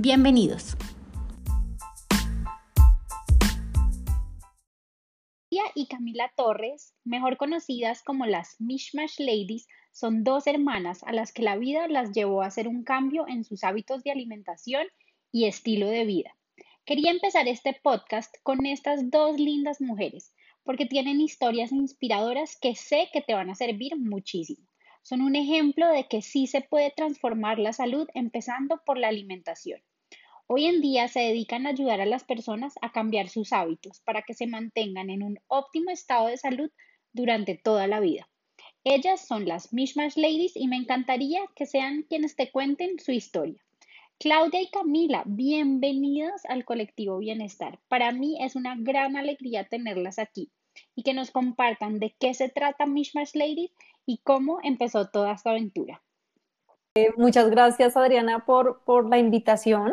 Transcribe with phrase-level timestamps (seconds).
[0.00, 0.76] Bienvenidos.
[5.74, 11.42] y Camila Torres, mejor conocidas como las Mishmash Ladies, son dos hermanas a las que
[11.42, 14.86] la vida las llevó a hacer un cambio en sus hábitos de alimentación
[15.32, 16.36] y estilo de vida.
[16.84, 23.08] Quería empezar este podcast con estas dos lindas mujeres, porque tienen historias inspiradoras que sé
[23.12, 24.68] que te van a servir muchísimo.
[25.02, 29.80] Son un ejemplo de que sí se puede transformar la salud empezando por la alimentación.
[30.50, 34.22] Hoy en día se dedican a ayudar a las personas a cambiar sus hábitos para
[34.22, 36.70] que se mantengan en un óptimo estado de salud
[37.12, 38.30] durante toda la vida.
[38.82, 43.62] Ellas son las Mishmash Ladies y me encantaría que sean quienes te cuenten su historia.
[44.18, 47.78] Claudia y Camila, bienvenidas al colectivo Bienestar.
[47.88, 50.50] Para mí es una gran alegría tenerlas aquí
[50.94, 53.72] y que nos compartan de qué se trata Mishmash Ladies
[54.06, 56.02] y cómo empezó toda esta aventura.
[56.94, 59.92] Eh, muchas gracias Adriana por, por la invitación.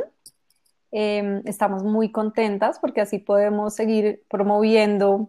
[0.92, 5.28] Em, estamos muy contentas porque así podemos seguir promoviendo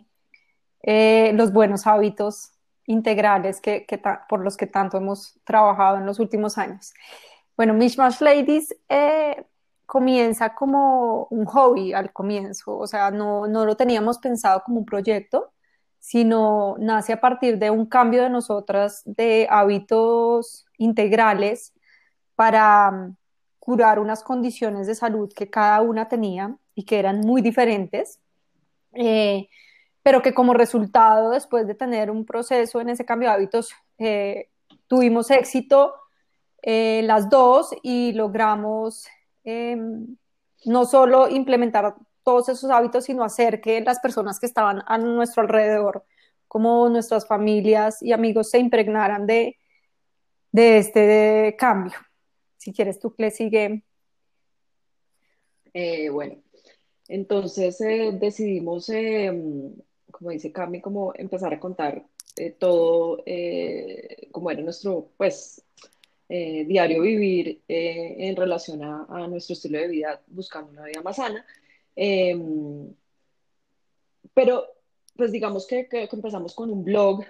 [0.82, 2.52] eh, los buenos hábitos
[2.86, 3.84] integrales que,
[4.28, 6.94] por los que tanto hemos trabajado en los últimos años.
[7.56, 9.44] Bueno, Mishmash Ladies eh,
[9.86, 14.84] comienza como un hobby al comienzo, o sea, no, no lo teníamos pensado como un
[14.84, 15.52] proyecto,
[15.98, 21.72] sino nace a partir de un cambio de nosotras de hábitos integrales
[22.36, 23.10] para
[23.66, 28.20] curar unas condiciones de salud que cada una tenía y que eran muy diferentes,
[28.92, 29.48] eh,
[30.04, 34.50] pero que como resultado, después de tener un proceso en ese cambio de hábitos, eh,
[34.86, 35.96] tuvimos éxito
[36.62, 39.08] eh, las dos y logramos
[39.42, 40.16] em,
[40.64, 45.42] no solo implementar todos esos hábitos, sino hacer que las personas que estaban a nuestro
[45.42, 46.04] alrededor,
[46.46, 49.58] como nuestras familias y amigos, se impregnaran de,
[50.52, 52.05] de este cambio.
[52.56, 53.82] Si quieres, tú le sigue.
[55.78, 56.42] Eh, bueno,
[57.08, 59.30] entonces eh, decidimos, eh,
[60.10, 62.06] como dice Cami, como empezar a contar
[62.58, 63.24] todo,
[64.30, 65.62] como era nuestro, pues,
[66.28, 71.46] diario vivir en relación a, nuestro estilo de vida, buscando una vida más sana.
[71.94, 72.94] Em,
[74.34, 74.66] pero,
[75.16, 77.24] pues digamos que, que empezamos con un blog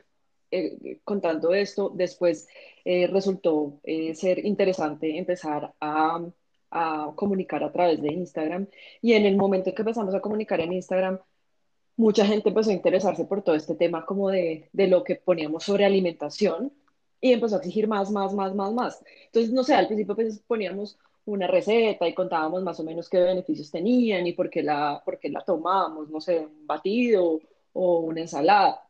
[0.56, 2.48] eh, contando esto, después
[2.84, 6.24] eh, resultó eh, ser interesante empezar a,
[6.70, 8.68] a, comunicar a través de Instagram.
[9.02, 11.18] Y en el momento que empezamos a comunicar en Instagram,
[11.96, 15.64] mucha gente empezó a interesarse por todo este tema como de, de lo que poníamos
[15.64, 16.72] sobre alimentación
[17.20, 19.04] y empezó a exigir más, más, más, más, más.
[19.26, 23.18] Entonces, no sé, al principio pues poníamos una receta y contábamos más o menos qué
[23.20, 27.40] beneficios tenían y por qué la, por qué la tomábamos, no sé, un batido
[27.72, 28.85] o una ensalada.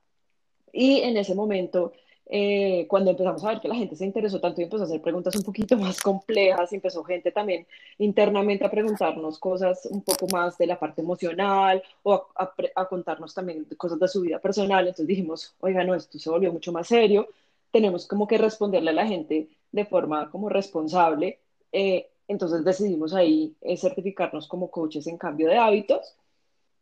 [0.73, 1.93] Y en ese momento,
[2.27, 5.01] eh, cuando empezamos a ver que la gente se interesó tanto y empezó a hacer
[5.01, 7.67] preguntas un poquito más complejas, empezó gente también
[7.99, 13.65] internamente a preguntarnos cosas un poco más de la parte emocional o a, contarnos también
[13.77, 14.87] cosas de su vida personal.
[14.87, 17.29] Entonces dijimos, oiga, no, esto se volvió mucho más serio,
[17.71, 21.41] tenemos como que responderle a la gente de forma como responsable.
[21.73, 26.17] Eh, entonces decidimos ahí eh, certificarnos como coaches en cambio de hábitos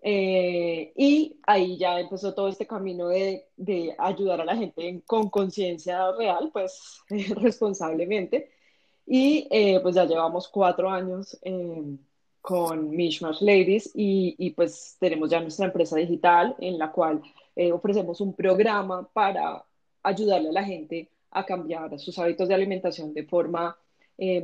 [0.06, 5.30] eh, y ahí ya empezó todo este camino de, de ayudar a la gente con
[5.30, 7.00] conciencia real, pues
[7.36, 8.50] responsablemente.
[9.06, 11.98] Y eh, pues ya llevamos cuatro años em,
[12.42, 17.22] con Mishmash Ladies y, y, pues tenemos ya nuestra empresa digital en la cual
[17.56, 19.64] eh, ofrecemos un programa para
[20.02, 23.76] ayudarle a la gente a cambiar sus hábitos de alimentación de forma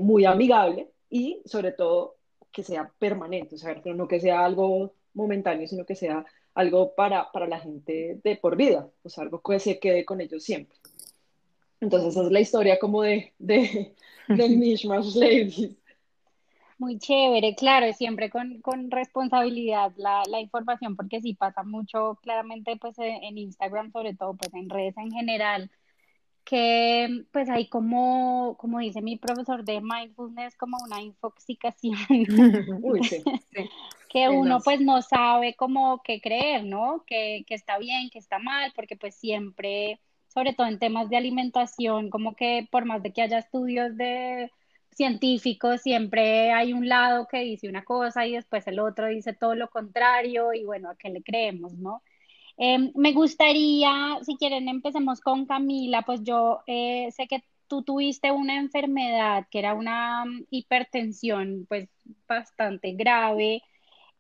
[0.01, 2.17] muy amigable y sobre todo
[2.51, 6.25] que sea permanente, o sea, no que sea algo momentáneo, sino que sea
[6.55, 10.21] algo para, para la gente de por vida, o sea, algo que se quede con
[10.21, 10.77] ellos siempre.
[11.81, 13.95] Entonces, esa es la historia como de, de
[14.29, 15.77] del Mishmash Ladies.
[16.79, 22.77] Muy chévere, claro, siempre con, con responsabilidad la, la, información, porque sí pasa mucho claramente
[22.77, 25.71] pues en Instagram, sobre todo pues en redes en general,
[26.45, 31.97] que pues hay como, como dice mi profesor de mindfulness, como una infoxicación.
[32.83, 33.23] Uy, sí,
[34.11, 37.05] que uno pues no sabe cómo qué creer, ¿no?
[37.07, 41.17] Que, que está bien, que está mal, porque pues siempre, sobre todo en temas de
[41.17, 44.51] alimentación, como que por más de que haya estudios de
[44.93, 49.55] científicos siempre hay un lado que dice una cosa y después el otro dice todo
[49.55, 52.03] lo contrario y bueno, ¿a qué le creemos, no?
[52.57, 58.33] Em, me gustaría, si quieren, empecemos con Camila, pues yo eh, sé que tú tuviste
[58.33, 61.89] una enfermedad que era una mm, hipertensión pues
[62.29, 63.63] bastante grave.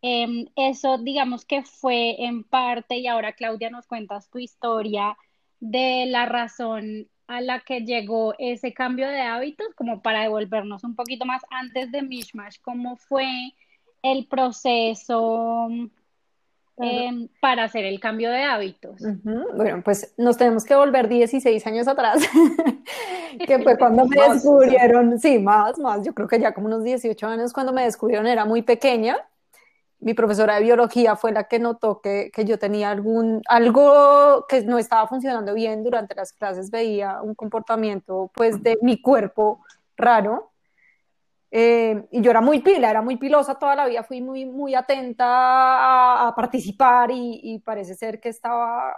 [0.02, 5.17] Em, eso digamos que fue en parte, y ahora Claudia nos cuentas tu historia
[5.61, 10.97] de la razón a la que llegó ese cambio de hábitos, como para devolvernos un
[10.97, 13.26] poquito más antes de Mishmash, cómo fue
[14.02, 15.69] el proceso
[16.79, 19.03] em, para hacer el cambio de hábitos.
[19.55, 22.26] Bueno, pues nos tenemos que volver 16 años atrás,
[23.46, 27.26] que fue cuando me descubrieron, sí, más, más, yo creo que ya como unos 18
[27.26, 29.19] años cuando me descubrieron, era muy pequeña
[30.00, 34.62] mi profesora de biología fue la que notó que, que, yo tenía algún, algo que
[34.62, 39.64] no estaba funcionando bien durante las clases, veía un comportamiento pues de mi cuerpo
[39.97, 40.52] raro.
[41.52, 44.75] Eh, y yo era muy pila, era muy pilosa toda la vida, fui muy, muy
[44.75, 48.94] atenta a, participar y, parece ser que estaba,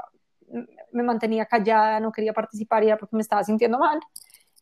[0.93, 4.00] me mantenía callada, no quería participar y era porque me estaba sintiendo mal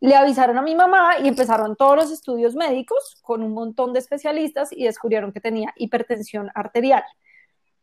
[0.00, 3.98] le avisaron a mi mamá y empezaron todos los estudios médicos con un montón de
[3.98, 7.04] especialistas y descubrieron que tenía hipertensión arterial.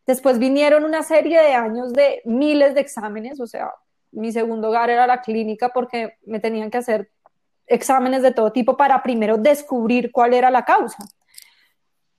[0.07, 3.71] Después vinieron una serie de años de miles de exámenes, o sea,
[4.11, 7.11] mi segundo hogar era la clínica porque me tenían que hacer
[7.67, 11.05] exámenes de todo tipo para primero descubrir cuál era la causa.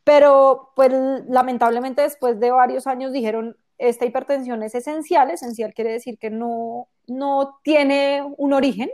[0.04, 0.92] Pero pues
[1.28, 6.88] lamentablemente después de varios años dijeron, esta hipertensión es esencial, esencial quiere decir que no,
[7.06, 8.90] no tiene un origen,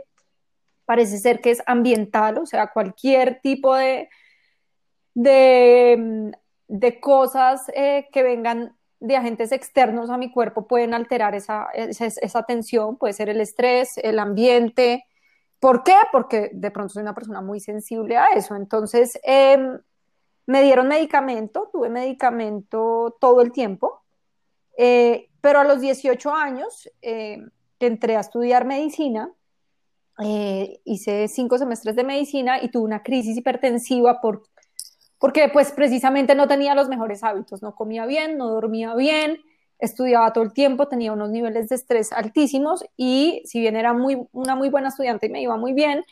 [0.85, 4.09] parece ser que es ambiental, o sea, cualquier tipo de,
[5.13, 6.31] de,
[6.67, 12.43] de cosas eh, que vengan de agentes externos a mi cuerpo pueden alterar esa, esa,
[12.43, 15.05] tensión, puede ser el estrés, el ambiente.
[15.59, 15.95] ¿Por qué?
[16.11, 18.55] Porque de pronto soy una persona muy sensible a eso.
[18.55, 19.79] Entonces, em,
[20.47, 24.01] me dieron medicamento, tuve medicamento todo el tiempo,
[24.77, 27.39] eh, pero a los 18 años eh,
[27.79, 29.31] entré a estudiar medicina
[30.23, 34.43] eh, hice cinco semestres de medicina y tuve una crisis hipertensiva por,
[35.19, 39.39] porque pues precisamente no tenía los mejores hábitos, no comía bien, no dormía bien,
[39.79, 44.25] estudiaba todo el tiempo, tenía unos niveles de estrés altísimos y si bien era muy,
[44.31, 46.05] una muy buena estudiante y me iba muy bien,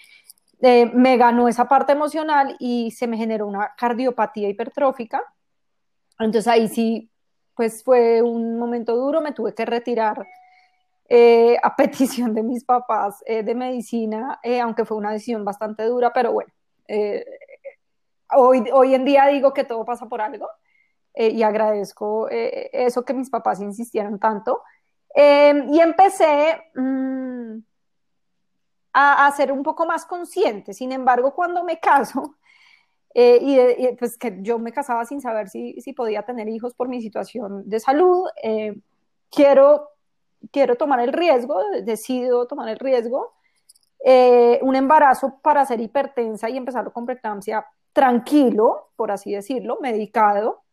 [0.62, 5.22] eh, me ganó esa parte emocional y se me generó una cardiopatía hipertrófica.
[6.20, 7.10] Entonces ahí sí,
[7.56, 10.26] pues fue un momento duro, me tuve que retirar
[11.10, 15.84] eh, a petición de mis papás eh, de medicina, eh, aunque fue una decisión bastante
[15.84, 16.52] dura, pero bueno,
[18.36, 20.50] hoy, hoy en día digo que todo pasa por algo
[21.16, 24.64] y agradezco eso que mis papás insistieron tanto.
[25.14, 27.60] Em, y empecé mm,
[28.94, 30.74] a, ser un poco más consciente.
[30.74, 32.36] Sin embargo, cuando me caso,
[33.14, 36.88] y, y, pues que yo me casaba sin saber si, si podía tener hijos por
[36.88, 38.28] mi situación de salud,
[39.30, 39.93] quiero
[40.52, 43.34] quiero tomar el riesgo, decido tomar el riesgo,
[44.06, 50.64] eh, un embarazo para ser hipertensa y empezarlo con preeclampsia tranquilo, por así decirlo, medicado,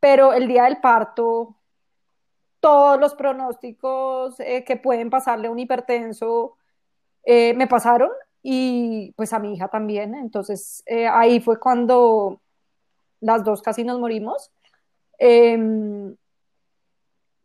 [0.00, 1.54] pero el día del parto,
[2.60, 6.56] todos los pronósticos eh, que pueden pasarle a un hipertenso
[7.24, 8.10] eh, me pasaron
[8.42, 12.40] y pues a mi hija también, entonces ahí fue cuando
[13.20, 14.50] las dos casi nos morimos.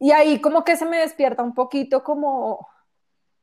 [0.01, 2.67] Y ahí como que se me despierta un poquito como,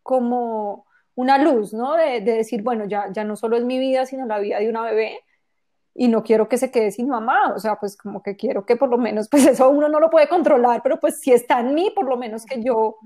[0.02, 1.94] como una luz, ¿no?
[1.94, 4.82] De, decir, bueno, ya, ya no solo es mi vida, sino la vida de una
[4.82, 5.20] bebé
[5.94, 8.74] y no quiero que se quede sin mamá, o sea, pues como que quiero que
[8.74, 11.74] por lo menos, pues eso uno no lo puede controlar, pero pues si está en
[11.74, 12.96] mí, por lo menos que yo,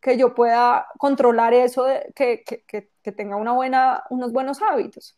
[0.00, 5.16] que yo pueda controlar eso, que, que, que, tenga una buena, unos buenos hábitos.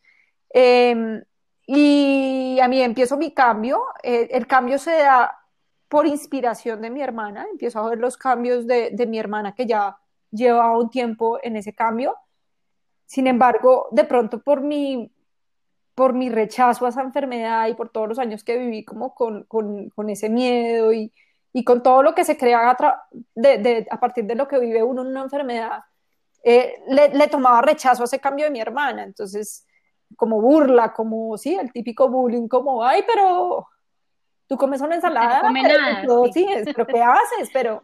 [0.51, 1.23] Em,
[1.65, 5.39] y a mí empiezo mi cambio, eh, el cambio se da
[5.89, 9.65] por inspiración de mi hermana, empiezo a ver los cambios de, de mi hermana que
[9.65, 9.97] ya
[10.31, 12.15] llevaba un tiempo en ese cambio.
[13.05, 15.11] Sin embargo, de pronto por mi,
[15.95, 19.43] por mi rechazo a esa enfermedad y por todos los años que viví como con,
[19.45, 21.11] con, con ese miedo y,
[21.53, 24.59] y, con todo lo que se crea a, de, de, a, partir de lo que
[24.59, 25.79] vive uno en una enfermedad,
[26.43, 29.03] eh, le, le, tomaba rechazo a ese cambio de mi hermana.
[29.03, 29.65] Entonces,
[30.15, 33.67] como burla, como, sí, el típico bullying, como, ay, pero
[34.49, 36.01] tú comes una ensalada, no nada,
[36.33, 36.45] sí.
[36.65, 37.49] pero ¿qué haces?
[37.53, 37.83] Pero,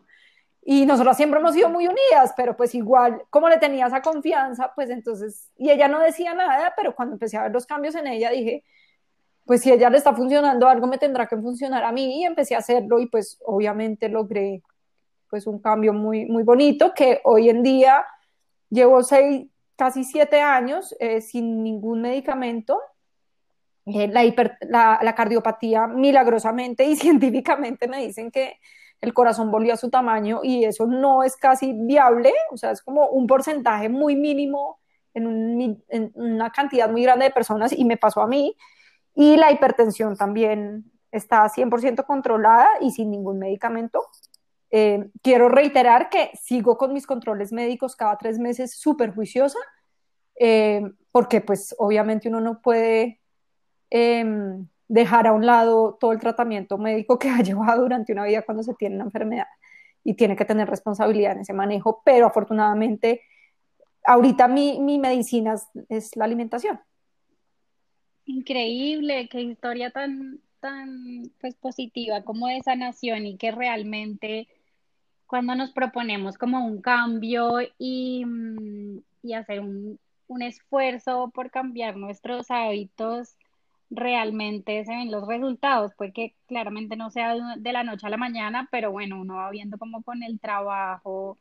[0.63, 4.73] y nosotros siempre hemos sido muy unidas, pero pues igual, como le tenía esa confianza,
[4.75, 8.07] pues entonces, y ella no decía nada, pero cuando empecé a ver los cambios en
[8.07, 8.63] ella, dije,
[9.45, 12.55] pues si ella le está funcionando, algo me tendrá que funcionar a mí, y empecé
[12.55, 14.63] a hacerlo, y pues obviamente logré
[15.29, 18.03] pues un cambio muy, muy bonito, que hoy en día
[18.71, 22.81] llevo seis, casi siete años eh, sin ningún medicamento,
[23.85, 28.59] eh, la, la, cardiopatía milagrosamente y científicamente me dicen que
[29.01, 32.81] el corazón volvió a su tamaño y eso no es casi viable, o sea, es
[32.81, 34.79] como un porcentaje muy mínimo
[35.13, 38.55] en, en una cantidad muy grande de personas y me pasó a mí.
[39.13, 44.05] Y la hipertensión también está 100% controlada y sin ningún medicamento.
[44.71, 49.59] Eh, quiero reiterar que sigo con mis controles médicos cada tres meses súper juiciosa,
[50.37, 53.21] eh, porque pues obviamente uno no puede
[53.95, 58.41] em, dejar a un lado todo el tratamiento médico que ha llevado durante una vida
[58.41, 59.47] cuando se tiene una enfermedad
[60.03, 63.21] y tiene que tener responsabilidad en ese manejo, pero afortunadamente
[64.03, 65.55] ahorita mi, mi medicina
[65.89, 66.79] es, la alimentación.
[68.25, 74.47] Increíble, qué historia tan, tan pues, positiva como de sanación y que realmente
[75.25, 81.95] cuando nos proponemos como un cambio y, mm, y hacer un, un esfuerzo por cambiar
[81.95, 83.37] nuestros hábitos,
[83.89, 88.67] realmente se ven los resultados, porque claramente no sea de la noche a la mañana,
[88.71, 91.37] pero bueno, uno va viendo como con el trabajo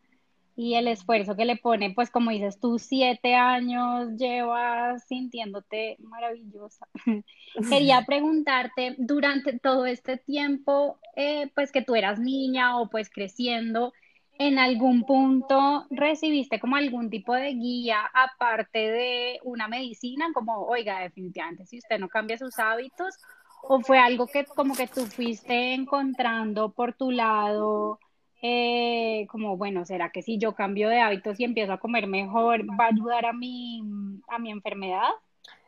[0.56, 6.86] y el esfuerzo que le pone, pues como dices tú, siete años llevas sintiéndote maravillosa.
[7.68, 13.92] Quería preguntarte, durante todo este tiempo, eh, pues que tú eras niña o pues creciendo,
[14.38, 20.26] ¿En algún punto recibiste como algún tipo de guía aparte de una medicina?
[20.34, 23.16] Como, oiga, definitivamente, si usted no cambia sus hábitos,
[23.62, 28.00] o fue algo que como que tú fuiste encontrando por tu lado,
[28.42, 32.68] eh, como, bueno, ¿será que si yo cambio de hábitos y empiezo a comer mejor,
[32.78, 33.82] va a ayudar a mi,
[34.28, 35.08] a mi enfermedad?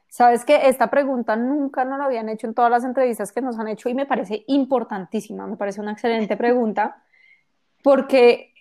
[0.08, 3.58] Sabes que esta pregunta nunca nos la habían hecho en todas las entrevistas que nos
[3.58, 7.02] han hecho y me parece importantísima, me parece una excelente pregunta,
[7.82, 8.52] porque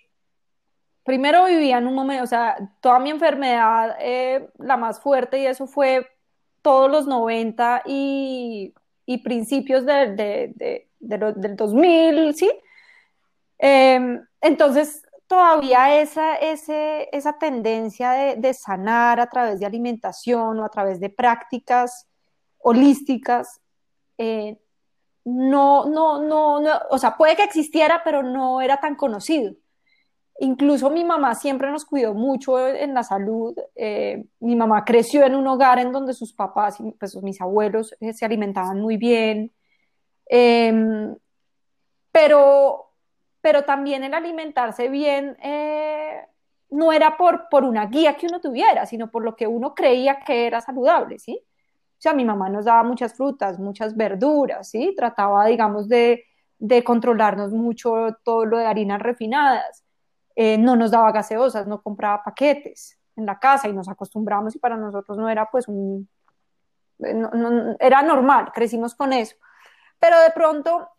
[1.06, 5.46] primero vivía en un momento, o sea, toda mi enfermedad, eh, la más fuerte, y
[5.46, 6.06] eso fue
[6.62, 8.74] todos los 90 y,
[9.22, 10.52] principios de,
[10.98, 12.50] del 2000, ¿sí?
[13.58, 20.68] Em, entonces, todavía esa, ese, esa tendencia de, sanar a través de alimentación o a
[20.70, 22.08] través de prácticas
[22.58, 23.60] holísticas,
[24.18, 24.58] eh,
[25.24, 29.54] no, no, no, no, o sea, puede que existiera, pero no era tan conocido.
[30.38, 33.56] Incluso mi mamá siempre nos cuidó mucho en la salud.
[33.74, 37.94] Eh, mi mamá creció en un hogar en donde sus papás y pues, mis abuelos
[38.00, 39.52] eh, se alimentaban muy bien.
[40.26, 41.16] Em,
[42.12, 42.92] pero,
[43.40, 46.26] pero también el alimentarse bien eh,
[46.70, 50.20] no era por, por una guía que uno tuviera, sino por lo que uno creía
[50.20, 51.40] que era saludable, ¿sí?
[51.98, 54.94] O sea, mi mamá nos daba muchas frutas, muchas verduras, ¿sí?
[54.96, 56.24] Trataba, digamos, de,
[56.58, 59.85] de controlarnos mucho todo lo de harinas refinadas.
[60.38, 64.58] Eh, no nos daba gaseosas, no compraba paquetes en la casa y nos acostumbramos y
[64.58, 66.10] para nosotros no era pues un,
[66.98, 69.34] eh, era normal, crecimos con eso.
[69.98, 70.90] Pero de pronto,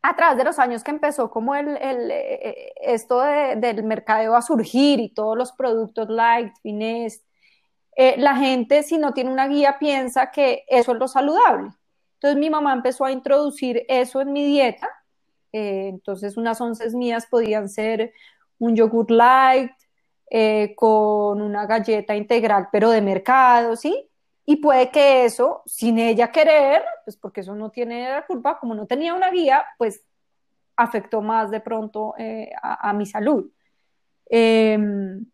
[0.00, 4.40] a través de los años que empezó como el, el eh, esto del mercadeo a
[4.40, 7.26] surgir y todos los productos light, finesse,
[8.16, 11.72] la gente si no tiene una guía piensa que eso es lo saludable.
[12.14, 14.88] Entonces mi mamá empezó a introducir eso en mi dieta.
[15.52, 18.12] entonces unas onces mías podían ser
[18.58, 19.72] un yogur light
[20.30, 24.08] eh, con una galleta integral, pero de mercado, ¿sí?
[24.44, 28.74] Y puede que eso, sin ella querer, pues porque eso no tiene la culpa, como
[28.74, 30.04] no tenía una guía, pues
[30.76, 33.50] afectó más de pronto eh, a, mi salud.
[34.28, 35.26] Em,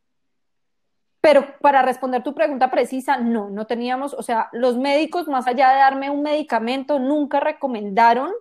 [1.21, 5.71] pero para responder tu pregunta precisa, no, no teníamos, o sea, los médicos, más allá
[5.71, 8.33] de darme un medicamento, nunca recomendaron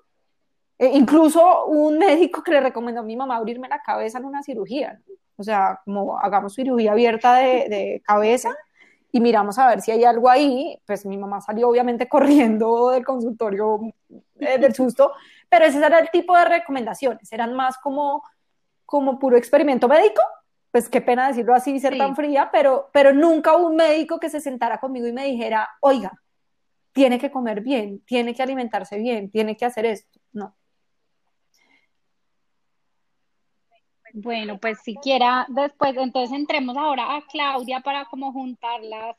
[0.82, 4.42] eh, incluso un médico que le recomendó a mi mamá abrirme la cabeza en una
[4.42, 5.00] cirugía,
[5.38, 8.50] o sea, como hagamos cirugía abierta de, cabeza
[9.12, 13.06] y miramos a ver si hay algo ahí, pues mi mamá salió obviamente corriendo del
[13.06, 13.80] consultorio
[14.40, 15.12] eh, del susto,
[15.48, 18.24] pero ese era el tipo de recomendaciones, eran más como,
[18.84, 20.24] como puro experimento médico,
[20.72, 24.32] pues qué pena decirlo así, ser tan fría, pero, pero nunca hubo un médico que
[24.32, 26.20] se sentara conmigo y me dijera, oiga,
[26.92, 30.56] tiene que comer bien, tiene que alimentarse bien, tiene que hacer esto, no.
[34.14, 39.16] Bueno, pues siquiera después, entonces entremos ahora a Claudia para como juntar las,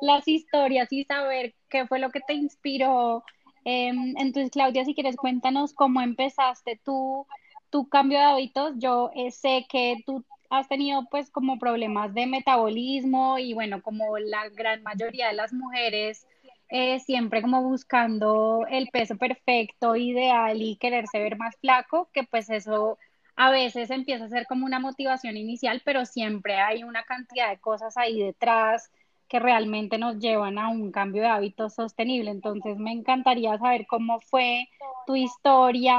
[0.00, 3.24] las historias y saber qué fue lo que te inspiró.
[3.64, 7.26] Em, entonces, Claudia, si quieres, cuéntanos cómo empezaste tu,
[7.70, 8.72] tu cambio de hábitos.
[8.76, 14.18] Yo eh, sé que tú has tenido pues como problemas de metabolismo y bueno, como
[14.18, 16.26] la gran mayoría de las mujeres,
[16.68, 22.50] eh, siempre como buscando el peso perfecto, ideal y quererse ver más flaco, que pues
[22.50, 22.98] eso
[23.36, 27.58] a veces empieza a ser como una motivación inicial, pero siempre hay una cantidad de
[27.58, 28.90] cosas ahí detrás
[29.28, 32.30] que realmente nos llevan a un cambio de hábitos sostenible.
[32.30, 34.68] Entonces, me encantaría saber cómo fue
[35.06, 35.96] tu historia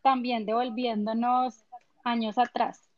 [0.00, 1.62] también devolviéndonos
[2.04, 2.88] años atrás.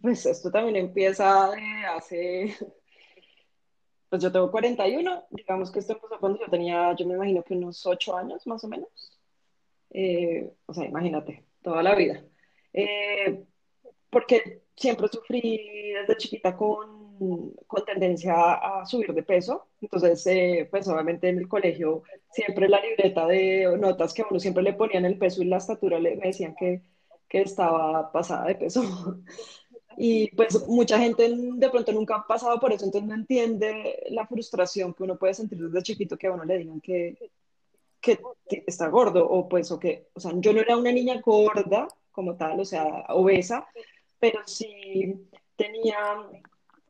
[0.00, 2.56] Pues esto también empieza de hace,
[4.08, 7.54] pues yo tengo 41, digamos que esto empezó cuando yo tenía, yo me imagino que
[7.54, 8.88] unos 8 años más o menos.
[9.90, 12.22] Eh, o sea, imagínate, toda la vida.
[12.72, 13.44] Eh,
[14.10, 17.02] porque siempre sufrí desde chiquita con
[17.66, 19.68] con tendencia a subir de peso.
[19.80, 24.40] Entonces, eh, pues obviamente en el colegio, siempre la libreta de notas que a uno
[24.40, 26.82] siempre le ponían el peso y la estatura, le, me decían que,
[27.28, 28.82] que estaba pasada de peso.
[29.98, 34.26] Y pues mucha gente de pronto nunca ha pasado por eso, entonces no entiende la
[34.26, 37.30] frustración que uno puede sentir desde chiquito que a uno le digan que,
[38.00, 38.18] que
[38.66, 42.36] está gordo o pues o que, o sea, yo no era una niña gorda como
[42.36, 43.66] tal, o sea, obesa,
[44.20, 45.96] pero sí tenía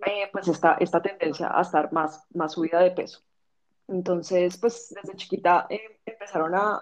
[0.07, 3.21] eh, pues esta, esta tendencia a estar más, más subida de peso.
[3.89, 6.81] Entonces, pues desde chiquita eh, empezaron a,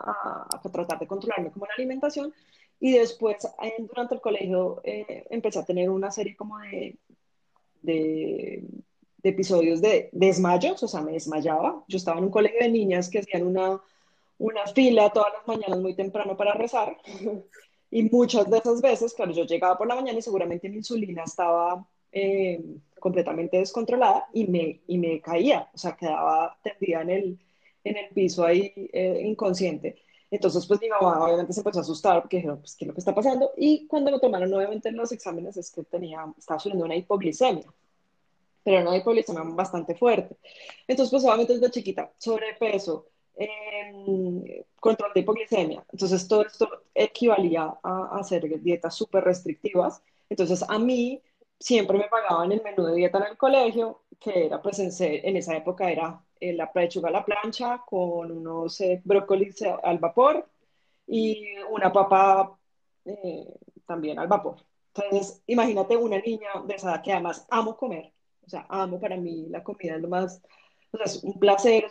[0.50, 2.32] a, tratar de controlarme como la alimentación
[2.78, 3.46] y después
[3.78, 6.96] durante el colegio eh, empecé a tener una serie como de,
[7.82, 8.64] de,
[9.18, 11.84] de, episodios de desmayos, o sea, me desmayaba.
[11.88, 13.80] Yo estaba en un colegio de niñas que hacían una,
[14.38, 16.96] una fila todas las mañanas muy temprano para rezar
[17.90, 21.24] y muchas de esas veces, claro, yo llegaba por la mañana y seguramente mi insulina
[21.24, 22.62] estaba eh,
[22.98, 27.38] completamente descontrolada y me, y me caía, o sea, quedaba tendida en el,
[27.84, 29.96] en el piso ahí eh, inconsciente.
[30.30, 32.94] Entonces, pues mi mamá obviamente se empezó a asustar porque dijo, pues, ¿qué es lo
[32.94, 33.50] que está pasando?
[33.56, 37.66] Y cuando me tomaron obviamente los exámenes es que tenía, estaba sufriendo una hipoglicemia,
[38.62, 40.36] pero una hipoglicemia bastante fuerte.
[40.86, 43.06] Entonces, pues obviamente desde chiquita, sobrepeso,
[43.36, 45.84] eh, control de hipoglicemia.
[45.92, 50.02] Entonces, todo esto equivalía a, hacer dietas súper restrictivas.
[50.28, 51.22] Entonces, a mí
[51.58, 55.56] siempre me pagaban el menú de dieta en el colegio, que era pues en, esa
[55.56, 60.48] época era eh, la pechuga a la plancha con unos eh, brócolis al vapor
[61.06, 62.58] y una papa
[63.04, 63.46] eh,
[63.86, 64.56] también al vapor.
[64.94, 68.12] Entonces, imagínate una niña de esa edad que además amo comer,
[68.44, 70.42] o sea, amo para mí la comida es lo más,
[70.92, 71.90] o sea, es un placer,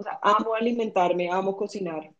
[0.00, 2.10] o sea, amo alimentarme, amo cocinar.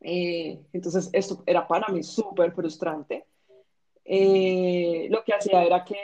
[0.00, 3.26] entonces, esto era para mí súper frustrante.
[4.04, 5.96] Eh, lo que hacía era que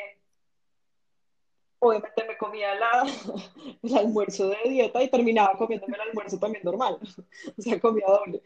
[1.79, 3.05] obviamente me comía la,
[3.83, 6.99] el almuerzo de dieta y terminaba comiéndome el almuerzo también normal,
[7.59, 8.43] o sea, comía doble.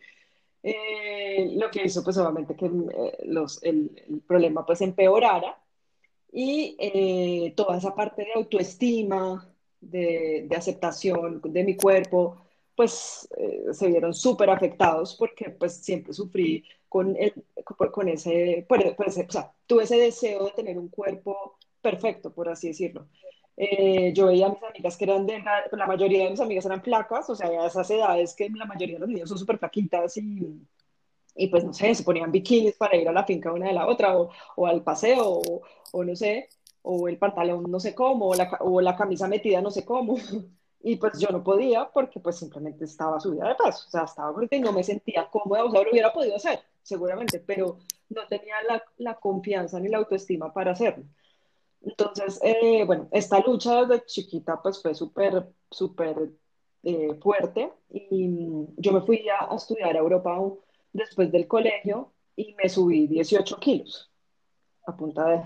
[0.62, 5.58] Eh, lo que hizo pues obviamente que eh, los, el, el, problema pues empeorara
[6.32, 9.49] y toda esa parte de autoestima,
[9.80, 12.36] de, aceptación de mi cuerpo,
[12.76, 13.28] pues
[13.72, 17.32] se vieron súper afectados porque pues siempre sufrí con, el,
[17.92, 23.06] con ese, o sea, tuve ese deseo de tener un cuerpo perfecto, por así decirlo.
[23.56, 26.82] Eh, yo veía a mis amigas que eran de, la mayoría de mis amigas eran
[26.82, 30.16] flacas, o sea, a esas edades que la mayoría de los niños son súper flaquitas
[30.16, 30.66] y,
[31.36, 33.86] y pues no sé, se ponían bikinis para ir a la finca una de la
[33.86, 35.62] otra o, o al paseo o,
[35.92, 36.48] o, no sé,
[36.82, 40.16] o el pantalón no sé cómo, o la, o la camisa metida no sé cómo.
[40.82, 44.32] Y pues yo no podía porque pues simplemente estaba subida de peso, o sea, estaba
[44.32, 48.54] porque no me sentía cómoda, o sea, lo hubiera podido hacer, seguramente, pero no tenía
[48.66, 51.04] la, la confianza ni la autoestima para hacerlo.
[51.82, 56.30] Entonces, eh, bueno, esta lucha desde chiquita pues fue súper, súper
[56.82, 58.30] eh, fuerte y
[58.78, 60.38] yo me fui a, a estudiar a Europa
[60.92, 64.10] después del colegio y me subí 18 kilos
[64.86, 65.42] a punta de,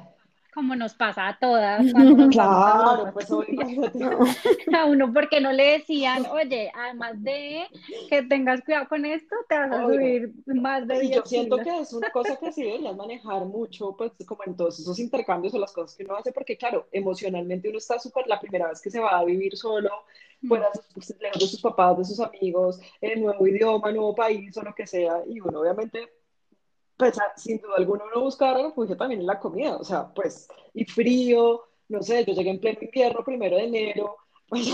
[0.54, 1.82] como nos pasa a todas.
[2.30, 3.28] claro, pues
[4.74, 7.64] A uno porque no le decían, oye, además de
[8.08, 11.80] que tengas cuidado con esto, te vas a subir más de 10 Yo siento que
[11.80, 15.58] es una cosa que sí deberías manejar mucho, pues como en todos esos intercambios o
[15.58, 18.90] las cosas que uno hace, porque claro, emocionalmente uno está súper la primera vez que
[18.90, 19.90] se va a vivir solo,
[20.46, 20.68] fuera
[21.20, 24.86] lejos de sus papás, de sus amigos, en nuevo idioma, nuevo país o lo que
[24.86, 26.08] sea, y uno obviamente
[26.96, 30.84] pues sin duda alguna uno busca refugio también en la comida, o sea, pues, y
[30.84, 34.16] frío, no sé, yo llegué en pleno invierno, primero de enero,
[34.48, 34.68] pues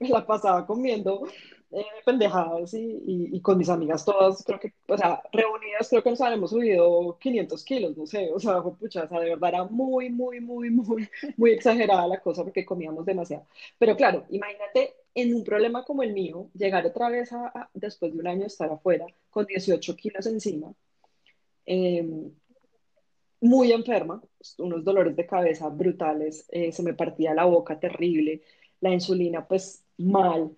[0.00, 1.26] me la pasaba comiendo
[1.70, 3.00] eh, pendejadas y,
[3.32, 7.18] y, con mis amigas todas, creo que, o sea, reunidas, creo que nos habíamos subido
[7.18, 10.70] 500 kilos, no sé, o sea, pucha, o sea, de verdad era muy, muy, muy,
[10.70, 13.46] muy, muy exagerada la cosa porque comíamos demasiado.
[13.78, 18.18] Pero claro, imagínate en un problema como el mío, llegar otra vez a, después de
[18.20, 20.72] un año estar afuera con 18 kilos encima,
[21.66, 22.30] Em,
[23.40, 24.22] muy enferma,
[24.58, 28.42] unos dolores de cabeza brutales, eh, se me partía la boca terrible,
[28.80, 30.56] la insulina pues mal,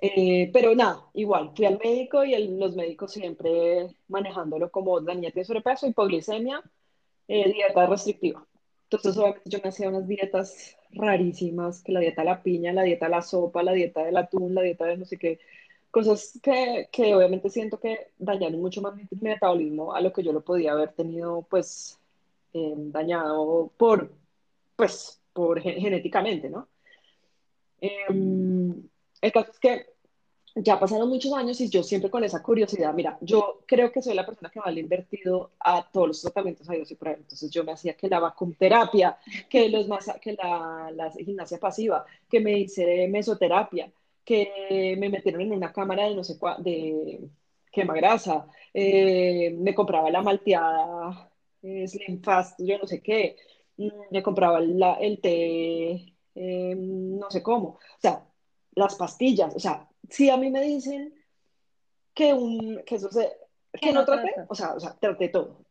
[0.00, 5.30] eh, pero nada, igual, fui al médico y los médicos siempre manejándolo como la niña
[5.30, 6.62] tiene sobrepeso, hipoglicemia,
[7.28, 8.46] eh, dieta restrictiva.
[8.90, 13.06] Entonces, yo me hacía unas dietas rarísimas, que la dieta de la piña, la dieta
[13.06, 15.40] de la sopa, la dieta del atún, la dieta de no sé qué,
[15.94, 20.32] cosas que, que obviamente siento que dañaron mucho más mi metabolismo a lo que yo
[20.32, 22.00] lo podía haber tenido, pues,
[22.52, 24.10] eh, dañado por,
[24.74, 26.66] pues, por genéticamente, ¿no?
[27.80, 28.88] Em,
[29.20, 29.86] el caso es que
[30.56, 34.14] ya pasaron muchos años y yo siempre con esa curiosidad, mira, yo creo que soy
[34.14, 37.08] la persona que más le ha invertido a todos los tratamientos a Dios y por
[37.08, 37.16] ahí.
[37.18, 39.16] Entonces yo me hacía que la vacuumterapia,
[39.48, 39.86] que, los
[40.20, 43.92] que la, la, gimnasia pasiva, que me hice mesoterapia,
[44.24, 47.28] que me metieron en una cámara de no sé cuál, de
[47.70, 51.30] quema grasa, eh, me compraba la malteada
[51.62, 53.36] eh, Slim Fast, yo no sé qué,
[53.76, 58.24] mm, me compraba la, el té, eh, no sé cómo, o sea,
[58.74, 61.14] las pastillas, o sea, si a mí me dicen
[62.14, 63.32] que, un, que eso se,
[63.72, 65.64] que no traté, o sea, o sea, traté todo.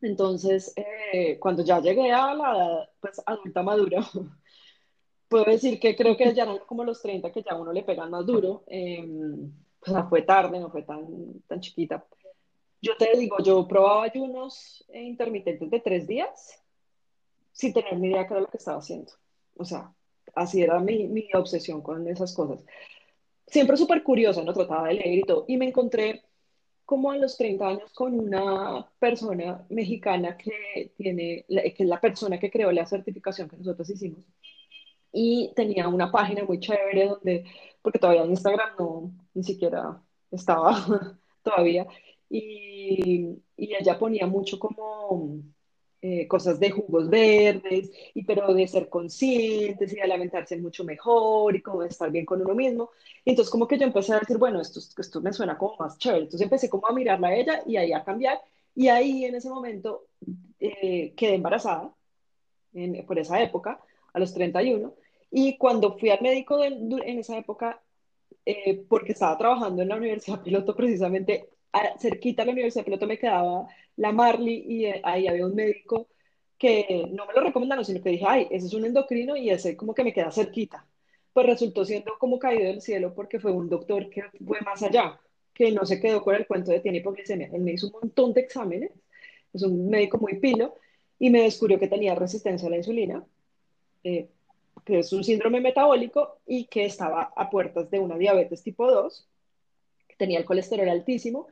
[0.00, 4.00] Entonces, eh, cuando ya llegué a la pues, adulta madura,
[5.32, 8.10] puedo decir que creo que ya eran como los 30 que ya uno le pegan
[8.10, 8.62] más duro.
[8.66, 9.04] Eh,
[9.80, 12.04] o sea, fue tarde, no fue tan, tan chiquita.
[12.80, 16.62] Yo te digo, yo probaba ayunos intermitentes de tres días
[17.52, 19.12] sin tener ni idea de qué era lo que estaba haciendo.
[19.56, 19.92] O sea,
[20.34, 22.64] así era mi, mi obsesión con esas cosas
[23.52, 24.54] siempre súper curiosa, ¿no?
[24.54, 25.44] Trataba de leer y todo.
[25.46, 26.22] Y me encontré
[26.86, 32.40] como a los 30 años con una persona mexicana que tiene, que es la persona
[32.40, 34.24] que creó la certificación que nosotros hicimos.
[35.12, 37.44] Y tenía una página muy chévere donde,
[37.82, 40.72] porque todavía Instagram no, ni siquiera estaba
[41.42, 41.86] todavía.
[42.30, 45.42] Y, y ella ponía mucho como
[46.04, 51.54] eh, cosas de jugos verdes, y pero de ser conscientes y de alimentarse mucho mejor
[51.54, 52.90] y como de estar bien con uno mismo.
[53.24, 55.96] Y entonces como que yo empecé a decir, bueno, esto, esto me suena como más
[55.98, 56.24] chévere.
[56.24, 58.40] Entonces empecé como a mirarla a ella y ahí a cambiar.
[58.74, 60.08] Y ahí en ese momento
[60.58, 61.94] eh, quedé embarazada,
[62.74, 63.80] en, por esa época,
[64.12, 64.94] a los 31.
[65.32, 67.82] Y cuando fui al médico en esa época,
[68.44, 71.48] eh, porque estaba trabajando en la Universidad Piloto precisamente,
[71.98, 73.66] cerquita de la Universidad Piloto me quedaba
[73.96, 76.08] la Marley y eh, ahí había un médico
[76.58, 79.76] que no me lo recomendaron, sino que dije, ay, ese es un endocrino y ese
[79.76, 80.86] como que me queda cerquita.
[81.32, 85.18] Pues resultó siendo como caído del cielo porque fue un doctor que fue más allá,
[85.54, 87.48] que no se quedó con el cuento de tiene hipoglicemia.
[87.52, 88.92] Él me hizo un montón de exámenes,
[89.52, 90.76] es un médico muy pilo,
[91.18, 93.24] y me descubrió que tenía resistencia a la insulina,
[94.04, 94.28] eh,
[94.84, 99.28] que es un síndrome metabólico y que estaba a puertas de una diabetes tipo 2,
[100.08, 101.48] que tenía el colesterol altísimo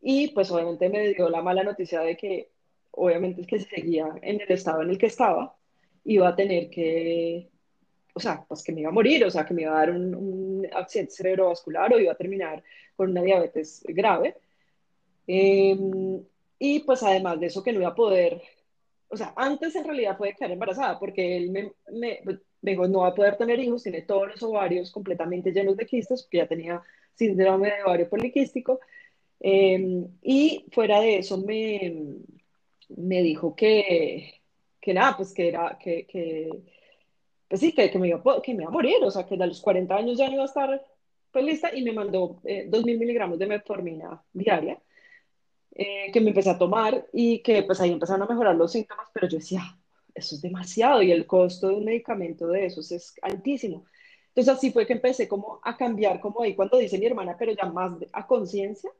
[0.00, 2.50] y pues obviamente me dio la mala noticia de que
[2.92, 5.56] obviamente es que seguía en el estado en el que estaba,
[6.04, 7.48] iba a tener que,
[8.14, 9.90] o sea, pues que me iba a morir, o sea, que me iba a dar
[9.90, 12.62] un, accidente cerebrovascular o iba a terminar
[12.96, 14.36] con una diabetes grave.
[15.26, 16.22] Em,
[16.58, 18.42] y pues además de eso que no iba a poder,
[19.08, 22.20] o sea, antes en realidad fue quedar embarazada porque él me,
[22.60, 26.22] dijo, no va a poder tener hijos, tiene todos los ovarios completamente llenos de quistes,
[26.22, 26.82] porque ya tenía
[27.14, 28.80] síndrome de ovario poliquístico,
[29.40, 32.16] Em, y fuera de eso me,
[32.88, 34.40] me dijo que,
[34.80, 36.50] que nada, pues que era, que, que
[37.48, 39.46] pues sí, que, que, me iba, que me iba a morir, o sea, que a
[39.46, 40.86] los 40 años ya no iba a estar
[41.32, 44.80] pues lista y me mandó eh, 2.000 miligramos de metformina diaria,
[45.74, 49.08] eh, que me empecé a tomar y que pues ahí empezaron a mejorar los síntomas,
[49.12, 49.62] pero yo decía,
[50.18, 53.84] eso es demasiado y el costo de un medicamento de esos es altísimo.
[54.28, 57.52] Entonces así fue que empecé como a cambiar, como ahí cuando dice mi hermana, pero
[57.52, 58.90] ya más a conciencia,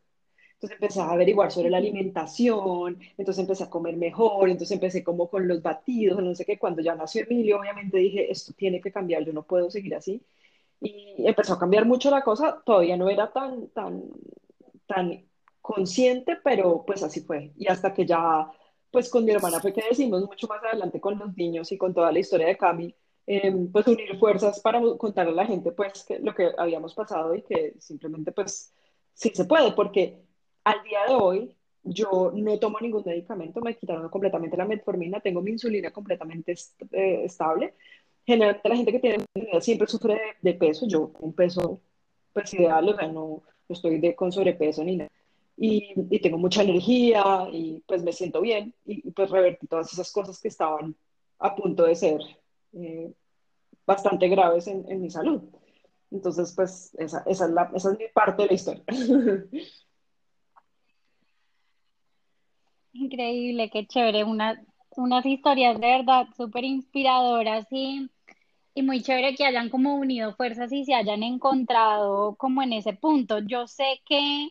[0.58, 5.30] entonces empecé a averiguar sobre la alimentación, entonces empecé a comer mejor, entonces empecé como
[5.30, 6.58] con los batidos, no sé qué.
[6.58, 10.20] Cuando ya nació Emilio, obviamente dije, esto tiene que cambiar, yo no puedo seguir así.
[10.80, 14.02] Y empezó a cambiar mucho la cosa, todavía no era tan, tan,
[14.88, 15.24] tan
[15.60, 17.52] consciente, pero pues así fue.
[17.56, 18.50] Y hasta que ya,
[18.90, 21.94] pues con mi hermana fue que decimos mucho más adelante con los niños y con
[21.94, 22.94] toda la historia de Cami,
[23.26, 27.34] em, pues unir fuerzas para contarle a la gente pues que, lo que habíamos pasado
[27.34, 28.72] y que simplemente pues
[29.14, 30.22] sí se puede, porque
[30.64, 35.40] al día de hoy, yo no tomo ningún medicamento, me quitaron completamente la metformina, tengo
[35.40, 36.54] mi insulina completamente
[36.92, 37.74] eh, estable.
[38.26, 39.24] Generalmente la gente que tiene
[39.60, 41.80] siempre sufre de, peso, yo un peso
[42.32, 45.10] pues ideal, o sea, no, estoy de, con sobrepeso ni nada.
[45.60, 50.12] Y, y, tengo mucha energía y pues me siento bien y, pues revertí todas esas
[50.12, 50.94] cosas que estaban
[51.40, 52.20] a punto de ser
[52.74, 53.12] eh,
[53.84, 55.42] bastante graves en, en, mi salud.
[56.12, 58.84] Entonces, pues esa, es la, esa es mi parte de la historia.
[62.92, 64.64] Increíble, qué chévere, una,
[64.96, 68.08] unas historias de verdad súper inspiradoras y,
[68.74, 72.92] y muy chévere que hayan como unido fuerzas y se hayan encontrado como en ese
[72.92, 73.40] punto.
[73.40, 74.50] Yo sé que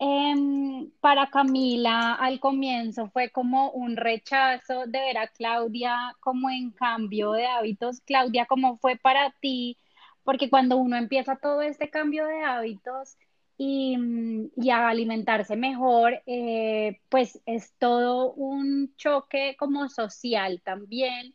[0.00, 6.72] em, para Camila al comienzo fue como un rechazo de ver a Claudia como en
[6.72, 8.00] cambio de hábitos.
[8.02, 9.78] Claudia, ¿cómo fue para ti?
[10.24, 13.18] Porque cuando uno empieza todo este cambio de hábitos
[13.58, 21.34] y, mm, a alimentarse mejor, eh, pues es todo un choque como social también.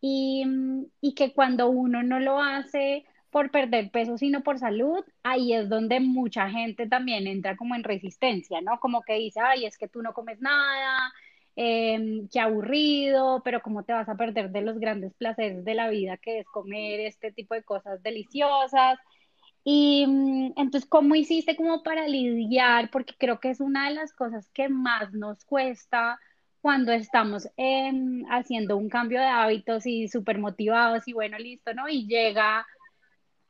[0.00, 5.04] Y, mm, y que cuando uno no lo hace por perder peso, sino por salud,
[5.22, 8.80] ahí es donde mucha gente también entra como en resistencia, ¿no?
[8.80, 11.12] Como que dice, ay, es que tú no comes nada,
[11.56, 15.88] em, qué aburrido, pero ¿cómo te vas a perder de los grandes placeres de la
[15.90, 18.98] vida, que es comer este tipo de cosas deliciosas?
[19.64, 22.90] Y mm, entonces, ¿cómo hiciste como para lidiar?
[22.90, 26.18] Porque creo que es una de las cosas que más nos cuesta
[26.60, 31.88] cuando estamos em, haciendo un cambio de hábitos y súper motivados y bueno, listo, ¿no?
[31.88, 32.66] Y llega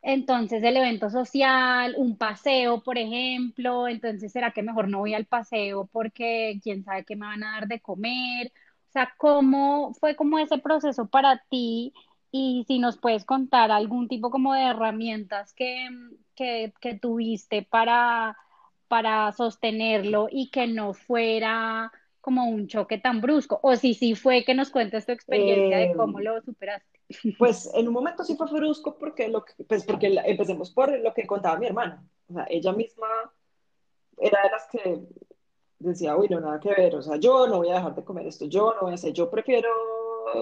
[0.02, 5.26] entonces el evento social, un paseo, por ejemplo, entonces será que mejor no voy al
[5.26, 8.52] paseo porque quién sabe qué me van a dar de comer.
[8.88, 11.92] O sea, ¿cómo fue como ese proceso para ti?
[12.32, 15.88] Y si nos puedes contar algún tipo como de herramientas que,
[16.34, 18.36] que, que tuviste para,
[18.88, 23.60] para sostenerlo y que no fuera como un choque tan brusco.
[23.62, 27.00] O si sí fue que nos cuentes tu experiencia de cómo Eh, lo superaste.
[27.38, 30.96] pues en un momento sí fue brusco porque, lo que, pues porque la- empecemos por
[30.98, 32.04] lo que contaba mi hermana.
[32.28, 33.06] O sea, ella misma
[34.18, 35.00] era de las que
[35.78, 38.26] decía, uy, no, nada que ver, o sea, yo no voy a dejar de comer
[38.26, 39.68] esto, yo no voy a hacer, yo prefiero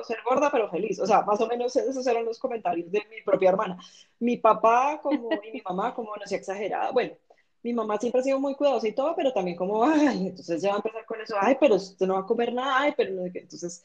[0.02, 0.98] ser gorda pero feliz.
[1.00, 3.78] O sea, más o menos esos eran los comentarios de mi propia hermana.
[4.18, 6.90] Mi papá como, y mi mamá como no sea exagerada.
[6.92, 7.14] Bueno,
[7.62, 10.70] mi mamá siempre ha sido muy cuidadosa y todo, pero también como, ay, entonces ya
[10.70, 13.12] va a empezar con eso, ay, pero usted no va a comer nada, ay, pero
[13.14, 13.24] no.
[13.26, 13.82] Entonces,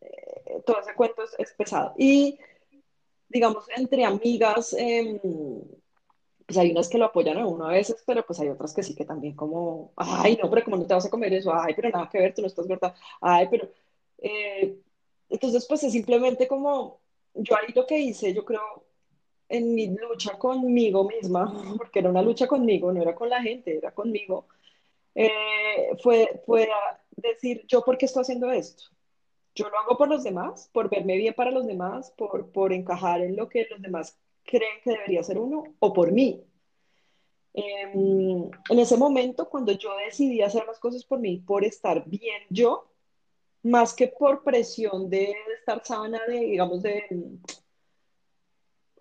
[0.00, 1.94] eh, todo ese cuento es, es pesado.
[1.98, 2.38] Y
[3.28, 5.20] digamos, entre amigas, eh,
[6.46, 8.82] pues hay unas que lo apoyan a uno a veces, pero pues hay otras que
[8.82, 11.74] sí que también como, ay, no, pero como no te vas a comer eso, ay,
[11.74, 13.68] pero nada que ver, tú no estás gorda, ay, pero...
[14.18, 14.78] eh,
[15.30, 17.00] entonces, pues es simplemente como,
[17.34, 18.83] yo ahí lo que hice, yo creo,
[19.56, 23.76] en mi lucha conmigo misma, porque era una lucha conmigo, no era con la gente,
[23.76, 24.46] era conmigo,
[25.14, 26.68] eh, fue, fue
[27.16, 28.84] decir, ¿yo por qué estoy haciendo esto?
[29.54, 33.20] Yo lo hago por los demás, por verme bien para los demás, por, por encajar
[33.20, 36.44] en lo que los demás creen que debería ser uno, o por mí.
[37.54, 42.42] Eh, en ese momento, cuando yo decidí hacer las cosas por mí, por estar bien
[42.50, 42.90] yo,
[43.62, 47.04] más que por presión de estar sana, de, digamos, de,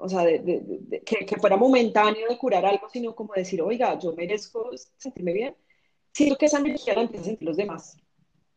[0.03, 3.61] o sea, de, de- de- que, que fuera momentáneo de curar algo, sino como decir,
[3.61, 5.55] oiga, yo merezco sentirme bien,
[6.13, 7.97] siento que esa energía la empiezan a sentir los demás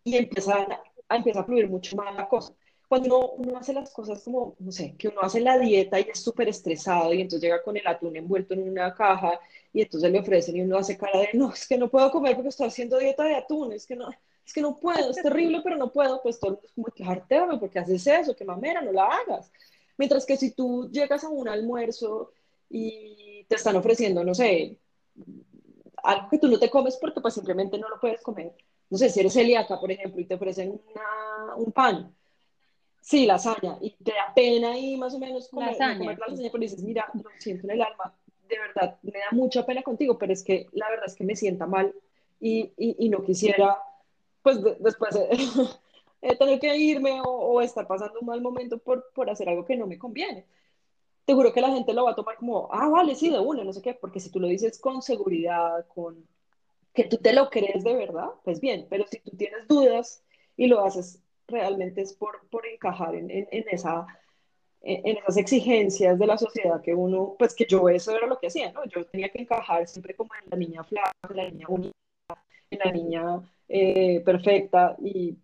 [0.05, 0.83] y empiezan a,
[1.17, 2.55] empieza a fluir mucho más la cosa.
[2.89, 6.05] Cuando uno, uno hace las cosas como, no sé, que uno hace la dieta y
[6.11, 9.41] es súper estresado y entonces llega con el atún envuelto en una caja
[9.73, 12.35] y entonces le ofrecen y uno hace cara de, no, es que no puedo comer
[12.37, 14.09] porque estoy haciendo dieta de atún, es que no,
[14.45, 16.87] es que no puedo, es terrible, pero no puedo, pues todo el mundo es como,
[16.95, 18.37] quejarte, porque haces eso?
[18.37, 19.51] qué mamera, no la hagas.
[19.99, 22.33] Mientras que si tú llegas a un almuerzo
[22.69, 24.77] y te están ofreciendo, no sé,
[26.03, 28.53] algo que tú no te comes porque pues simplemente no lo puedes comer.
[28.91, 32.15] No sé, si eres celíaca, por ejemplo, y te ofrecen una, un pan,
[33.01, 36.49] sí, lasaña, y te da pena ahí más o menos comer, Lasaña, comer la lasaña,
[36.53, 38.15] pero dices, mira, lo siento en el alma,
[38.49, 41.35] de verdad, me da mucha pena contigo, pero es que la verdad es que me
[41.35, 41.93] sienta mal
[42.41, 43.77] y, y, y no quisiera,
[44.43, 45.17] pues de- después
[46.23, 49.65] eh, tener que irme o, o estar pasando un mal momento por, por hacer algo
[49.65, 50.47] que no me conviene.
[51.25, 53.65] Te juro que la gente lo va a tomar como, ah, vale, sí, de una,
[53.65, 56.27] no sé qué, porque si tú lo dices con seguridad, con
[56.95, 60.25] que tú te lo crees de verdad, pues bien, pero si tú tienes dudas
[60.57, 64.07] y lo haces realmente es por, por encajar en, en, en esa,
[64.83, 68.49] en, esas exigencias de la sociedad que uno, pues que yo eso era lo que
[68.49, 68.85] hacía, ¿no?
[68.87, 71.97] Yo tenía que encajar siempre como en la niña flaca, en la niña bonita,
[72.71, 75.37] en la niña eh, perfecta y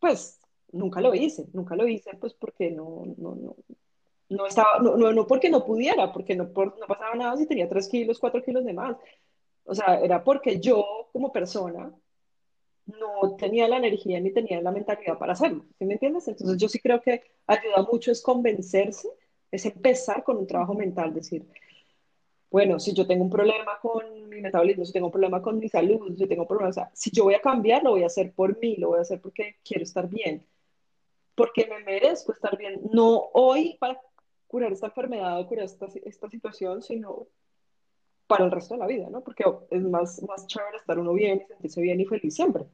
[0.00, 0.40] pues
[0.72, 3.56] nunca lo hice, nunca lo hice pues porque no, no, no,
[4.30, 7.46] no estaba, no, no, no porque no pudiera, porque no, por, no pasaba nada si
[7.46, 8.96] tenía tres kilos, cuatro kilos de más.
[9.64, 11.92] O sea, era porque yo como persona
[12.86, 16.26] no tenía la energía ni tenía la mentalidad para hacerlo, ¿sí me entiendes?
[16.28, 19.08] Entonces yo sí creo que ayuda mucho es convencerse,
[19.50, 21.46] es empezar con un trabajo mental, decir,
[22.50, 25.68] bueno, si yo tengo un problema con mi metabolismo, si tengo un problema con mi
[25.68, 28.32] salud, si tengo problemas, o sea, si yo voy a cambiar, lo voy a hacer
[28.32, 30.44] por mí, lo voy a hacer porque quiero estar bien,
[31.34, 34.00] porque me merezco estar bien, no hoy para
[34.48, 37.28] curar esta enfermedad o curar esta, esta situación, sino
[38.26, 39.22] para el resto de la vida, ¿no?
[39.22, 42.64] Porque es más, más chévere estar uno bien sentirse bien y feliz siempre.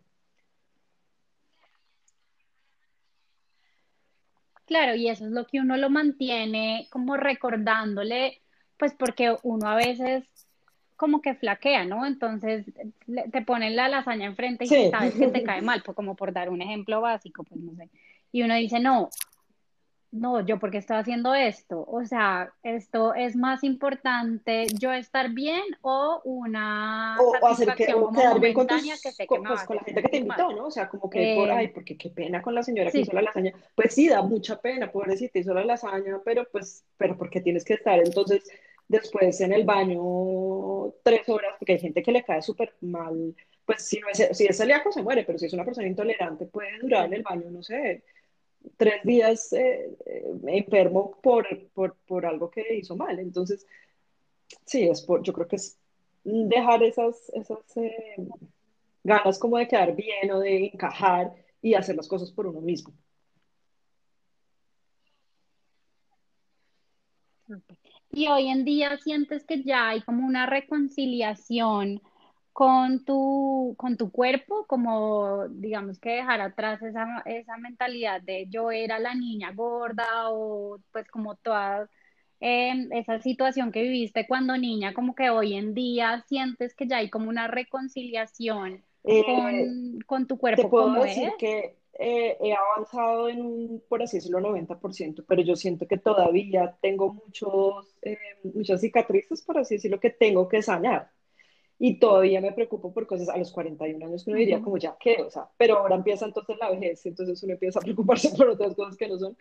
[4.67, 8.43] Claro, y eso es lo que uno lo mantiene como recordándole,
[8.79, 10.25] pues porque uno a veces
[10.97, 12.07] como que flaquea, ¿no?
[12.07, 12.65] Entonces
[13.33, 16.49] te ponen la lasaña enfrente y sabes que te cae mal, pues como por dar
[16.49, 17.91] un ejemplo básico, pues no sé.
[18.33, 19.11] Y uno dice, no,
[20.17, 21.85] no, yo porque estoy haciendo esto.
[21.87, 28.11] O sea, esto es más importante yo estar bien o una o, hacer que, o
[28.11, 28.83] quedar bien con, tus,
[29.27, 30.67] con, pues, con la gente que te invitó, ¿no?
[30.67, 33.23] O sea, como que por, ay, porque qué pena con la señora que hizo la
[33.23, 33.53] lasaña.
[33.75, 37.75] Pues sí, da mucha pena, pobrecita, hizo la lasaña, pero pues, pero porque tienes que
[37.75, 38.43] estar entonces
[38.89, 43.35] después en el baño tres horas, porque hay gente que le cae súper mal.
[43.65, 46.47] Pues si, no es, si es celíaco se muere, pero si es una persona intolerante
[46.47, 48.05] puede durar en el baño, no sé,
[48.77, 53.19] tres días eh, eh, enfermo por, por, por, algo que hizo mal.
[53.19, 53.67] Entonces,
[54.65, 55.79] sí, es por, yo creo que es
[56.25, 58.17] dejar esas, esas eh,
[59.05, 62.93] ganas como de quedar bien o de encajar y hacer las cosas por uno mismo.
[68.11, 72.01] Y hoy en día sientes que ya hay como una reconciliación
[72.57, 78.71] con tu, con tu cuerpo, como digamos que dejar atrás esa, esa mentalidad de yo
[78.71, 81.91] era la niña gorda o pues como toda
[82.41, 86.97] em, esa situación que viviste cuando niña, como que hoy en día sientes que ya
[86.97, 90.63] hay como una reconciliación con, eh, con, tu cuerpo.
[90.63, 95.57] Te puedo decir que eh, he avanzado en un, por así decirlo, 90%, pero yo
[95.57, 101.11] siento que todavía tengo muchos, eh, muchas cicatrices, por así decirlo, que tengo que sanar
[101.79, 104.97] y todavía me preocupo por cosas a los 41 años que uno diría como ya
[104.99, 108.49] qué, o sea, pero ahora empieza entonces la vejez, entonces uno empieza a preocuparse por
[108.49, 109.37] otras cosas que no son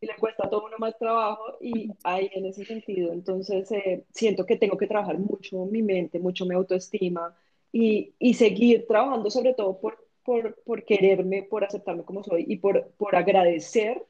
[0.00, 4.46] y le cuesta todo uno más trabajo y ahí en ese sentido, entonces eh, siento
[4.46, 7.36] que tengo que trabajar mucho mi mente, mucho mi autoestima
[7.72, 12.56] y, y seguir trabajando sobre todo por, por, por, quererme, por aceptarme como soy y
[12.58, 14.02] por, por agradecer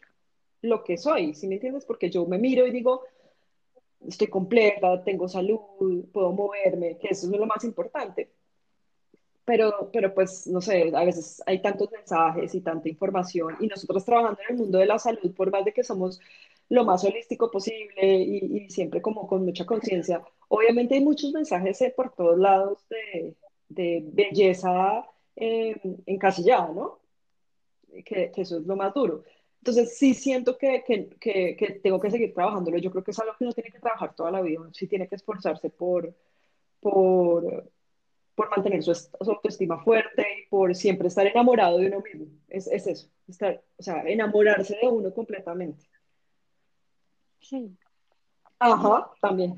[0.62, 1.84] lo que soy, ¿sí me entiendes?
[1.84, 3.02] Porque yo me miro y digo,
[4.06, 8.30] estoy completa, tengo salud, puedo moverme, que eso es lo más importante.
[9.44, 14.04] Pero, pero pues, no sé, a veces hay tantos mensajes y tanta información y nosotros
[14.04, 16.20] trabajando en el mundo de la salud, por más de que somos
[16.68, 21.94] lo más holístico posible y, siempre como con mucha conciencia, obviamente hay muchos mensajes eh,
[21.96, 23.36] por todos lados de,
[23.70, 25.06] de belleza
[25.36, 26.98] eh, encasillada, ¿no?
[28.04, 29.24] Que, que eso es lo más duro.
[29.60, 32.78] Entonces sí siento que, que, que, tengo que seguir trabajándolo.
[32.78, 34.60] Yo creo que es algo que uno tiene que trabajar toda la vida.
[34.72, 36.14] sí tiene que esforzarse por,
[36.80, 37.70] por,
[38.34, 42.26] por mantener su, autoestima fuerte y por siempre estar enamorado de uno mismo.
[42.48, 45.84] Es, es eso, estar, o sea, enamorarse de uno completamente.
[47.40, 47.76] Sí.
[48.58, 49.56] Ajá, también.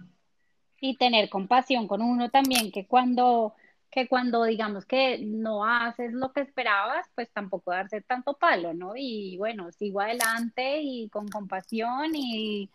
[0.81, 3.55] Y tener compasión con uno también, que cuando
[3.91, 8.93] que cuando digamos que no haces lo que esperabas, pues tampoco darse tanto palo, ¿no?
[8.97, 12.71] Y bueno, sigo adelante y con compasión y,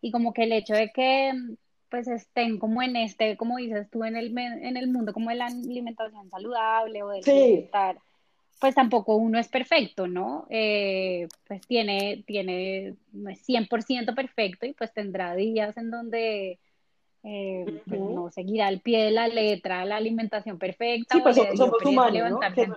[0.00, 1.32] y como que el hecho de que
[1.90, 5.36] pues estén como en este, como dices tú, en el, en el mundo como de
[5.36, 7.98] la alimentación saludable o del bienestar,
[8.60, 10.46] pues tampoco uno es perfecto, ¿no?
[10.50, 16.60] Eh, pues tiene, tiene, no es 100% perfecto y pues tendrá días en donde
[17.22, 21.16] eh, pues no seguir al pie de la letra la alimentación perfecta.
[21.16, 22.40] Sí, pues somos, humanos, ¿no?
[22.40, 22.70] Que,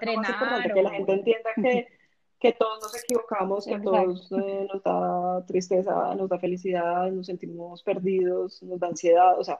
[0.73, 1.88] que la gente entienda que,
[2.39, 7.27] que todos nos equivocamos, que a todos eh, nos da tristeza, nos da felicidad, nos
[7.27, 9.60] sentimos perdidos, nos da ansiedad, o sea,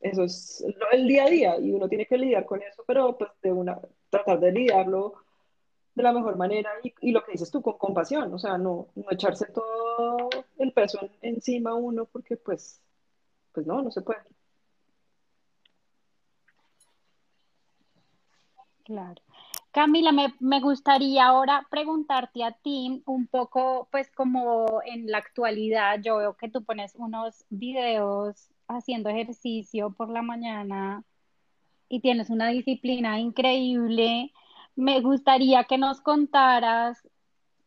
[0.00, 3.30] eso es el día a día y uno tiene que lidiar con eso, pero pues
[3.42, 5.14] de una, tratar de lidiarlo
[5.94, 8.88] de la mejor manera y, y lo que dices tú, con compasión, o sea, no,
[8.96, 12.80] no echarse todo el peso encima uno porque pues
[13.52, 14.20] pues no, no se puede.
[18.84, 19.22] Claro.
[19.72, 26.00] Camila, me, me, gustaría ahora preguntarte a ti un poco, pues como en la actualidad,
[26.02, 31.04] yo veo que tú pones unos videos haciendo ejercicio por la mañana
[31.88, 34.32] y tienes una disciplina increíble.
[34.74, 37.06] Me gustaría que nos contaras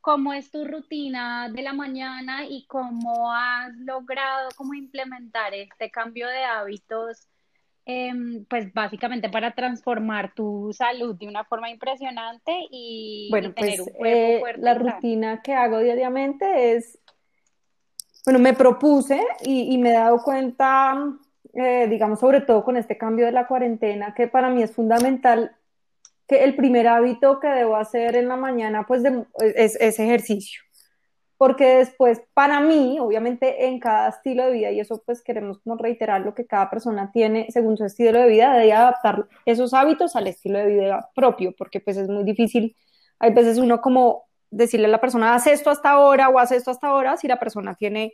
[0.04, 6.28] cómo es tu rutina de la mañana y cómo has logrado cómo implementar este cambio
[6.28, 7.30] de hábitos,
[7.86, 13.88] em, pues básicamente para transformar tu salud de una forma impresionante y, bueno, tener pues,
[13.88, 14.62] un cuerpo eh, fuerte.
[14.62, 17.00] La rutina que hago diariamente es,
[18.26, 20.98] bueno, me propuse y, me he dado cuenta,
[21.54, 25.56] eh, digamos, sobre todo con este cambio de la cuarentena, que para mí es fundamental
[26.28, 29.04] que el primer hábito que debo hacer en la mañana pues
[29.40, 30.62] es, ese ejercicio.
[31.38, 35.76] Porque después, para mí, obviamente en cada estilo de vida, y eso pues queremos como
[35.78, 40.16] reiterar lo que cada persona tiene según su estilo de vida, debe adaptar esos hábitos
[40.16, 42.78] al estilo de vida propio, porque pues es muy difícil,
[43.20, 46.72] hay veces uno como decirle a la persona, haz esto hasta ahora o haz esto
[46.72, 48.14] hasta ahora, si la persona tiene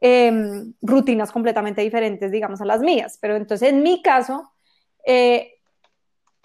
[0.00, 3.18] em, rutinas completamente diferentes, digamos, a las mías.
[3.20, 4.52] Pero entonces, en mi caso,
[5.06, 5.54] eh,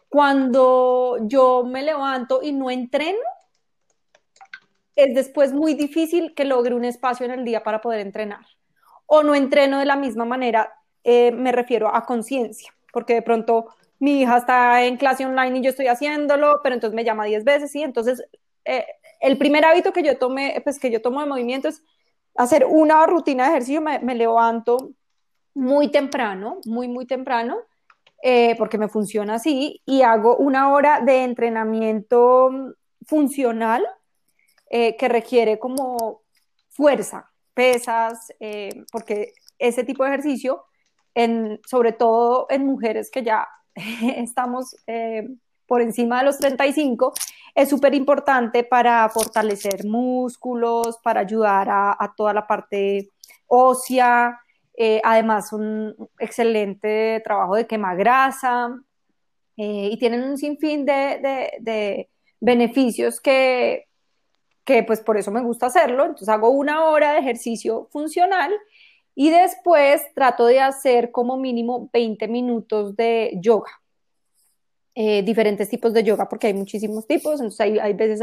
[0.09, 3.19] cuando yo me levanto y no entreno,
[4.95, 8.45] es después muy difícil que logre un espacio en el día para poder entrenar.
[9.05, 13.67] O no entreno de la misma manera, eh, me refiero a conciencia, porque de pronto
[13.99, 17.43] mi hija está en clase online y yo estoy haciéndolo, pero entonces me llama 10
[17.43, 18.23] veces, y entonces
[18.65, 18.85] eh,
[19.21, 21.83] el primer hábito que yo tomé, pues que yo tomo de movimiento es
[22.35, 24.91] hacer una rutina de ejercicio, me, levanto
[25.53, 27.57] muy temprano, muy, muy temprano,
[28.21, 33.85] eh, porque me funciona así, y hago una hora de entrenamiento funcional
[34.69, 36.21] eh, que requiere como
[36.69, 38.31] fuerza, pesas,
[38.91, 40.65] porque ese tipo de ejercicio,
[41.15, 44.75] en, sobre todo en mujeres que ya estamos
[45.67, 47.13] por encima de los 35,
[47.53, 53.09] es súper importante para fortalecer músculos, para ayudar a, toda la parte
[53.47, 54.39] ósea,
[54.79, 58.79] eh, además un excelente trabajo de quema grasa
[59.57, 62.07] eh, y tienen un sinfín de,
[62.39, 63.87] beneficios que,
[64.63, 66.03] que pues por eso me gusta hacerlo.
[66.03, 68.53] Entonces hago una hora de ejercicio funcional
[69.15, 73.71] y después trato de hacer como mínimo 20 minutos de yoga.
[74.93, 78.19] Eh, diferentes tipos de yoga porque hay muchísimos tipos, entonces hay, hay veces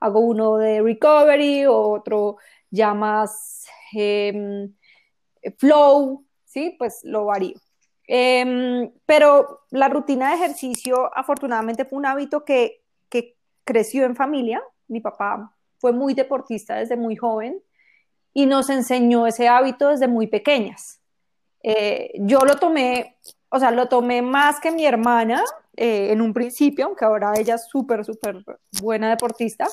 [0.00, 2.36] hago uno de recovery, otro
[2.70, 4.72] ya más em,
[5.58, 6.74] flow, ¿sí?
[6.78, 7.56] Pues lo varío.
[8.06, 14.62] Em, pero la rutina de ejercicio afortunadamente fue un hábito que, que creció en familia.
[14.88, 17.62] Mi papá fue muy deportista desde muy joven
[18.32, 21.00] y nos enseñó ese hábito desde muy pequeñas.
[21.62, 23.16] Eh, yo lo tomé,
[23.48, 25.42] o sea, lo tomé más que mi hermana
[25.76, 28.44] eh, en un principio, aunque ahora ella es súper, súper
[28.82, 29.66] buena deportista,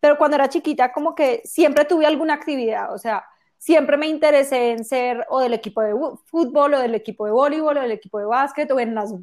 [0.00, 3.24] pero cuando era chiquita como que siempre tuve alguna actividad, o sea,
[3.58, 5.94] siempre me interesé en ser o del equipo de
[6.26, 9.14] fútbol o del equipo de voleibol o del equipo de básquet o en las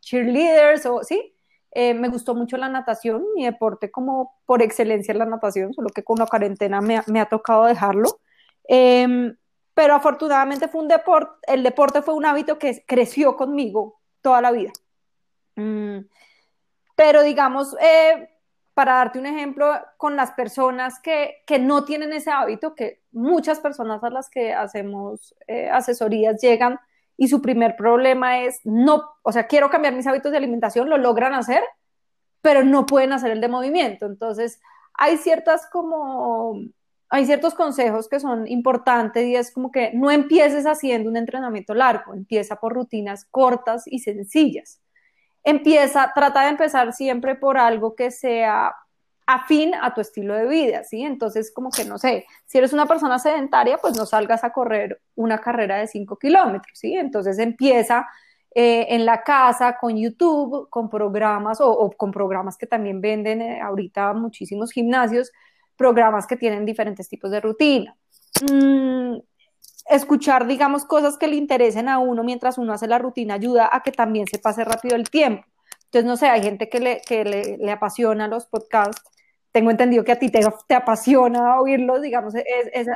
[0.00, 1.34] cheerleaders o sí.
[1.72, 5.88] Eh, me gustó mucho la natación, mi deporte como por excelencia es la natación, solo
[5.90, 8.20] que con la cuarentena me, me ha tocado dejarlo.
[8.64, 9.36] Em,
[9.74, 14.50] pero afortunadamente fue un deporte, el deporte fue un hábito que creció conmigo toda la
[14.50, 14.72] vida.
[15.56, 16.00] Mm,
[16.96, 18.29] pero digamos, eh,
[18.80, 23.60] para darte un ejemplo, con las personas que, que, no tienen ese hábito, que muchas
[23.60, 26.80] personas a las que hacemos eh, asesorías llegan
[27.18, 30.96] y su primer problema es no, o sea, quiero cambiar mis hábitos de alimentación, lo
[30.96, 31.62] logran hacer,
[32.40, 34.06] pero no pueden hacer el de movimiento.
[34.06, 34.62] Entonces,
[34.94, 36.54] hay ciertas como,
[37.10, 41.74] hay ciertos consejos que son importantes y es como que no empieces haciendo un entrenamiento
[41.74, 44.80] largo, empieza por rutinas cortas y sencillas
[45.44, 48.74] empieza, trata de empezar siempre por algo que sea
[49.26, 51.02] afín a tu estilo de vida, ¿sí?
[51.02, 55.00] Entonces, como que no sé, si eres una persona sedentaria, pues no salgas a correr
[55.14, 56.94] una carrera de 5 kilómetros, ¿sí?
[56.94, 58.08] Entonces empieza
[58.54, 63.60] eh, en la casa con YouTube, con programas o, con programas que también venden eh,
[63.60, 65.30] ahorita muchísimos gimnasios,
[65.76, 67.96] programas que tienen diferentes tipos de rutina.
[68.50, 69.18] Mm,
[69.88, 73.82] escuchar, digamos, cosas que le interesen a uno mientras uno hace la rutina ayuda a
[73.82, 75.44] que también se pase rápido el tiempo.
[75.84, 79.02] Entonces, no sé, hay gente que le, que le, le apasiona los podcasts.
[79.50, 82.86] Tengo entendido que a ti te, te apasiona oírlos, digamos, es, es,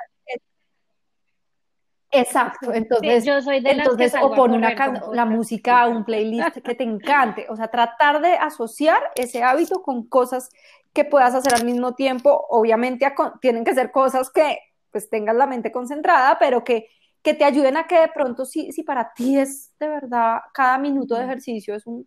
[2.16, 4.72] Exacto, entonces, yo soy de entonces o pone una
[5.12, 10.07] la música, un playlist que te encante, o sea, tratar de asociar ese hábito con
[10.07, 10.49] cosas
[10.93, 14.59] que puedas hacer al mismo tiempo, obviamente tienen que ser cosas que
[14.95, 16.86] pues tengas la mente concentrada, pero que,
[17.20, 20.78] que te ayuden a que de pronto, si, si para ti es de verdad cada
[20.78, 22.07] minuto de ejercicio es un,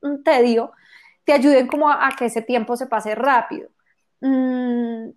[0.00, 0.70] un tedio,
[1.24, 3.68] te ayuden como a, que ese tiempo se pase rápido.
[4.20, 5.08] Mm,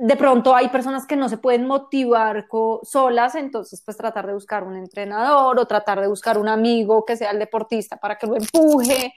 [0.00, 2.48] de pronto hay personas que no se pueden motivar
[2.82, 7.16] solas, entonces pues tratar de buscar un entrenador o tratar de buscar un amigo que
[7.16, 9.14] sea el deportista para que lo empuje.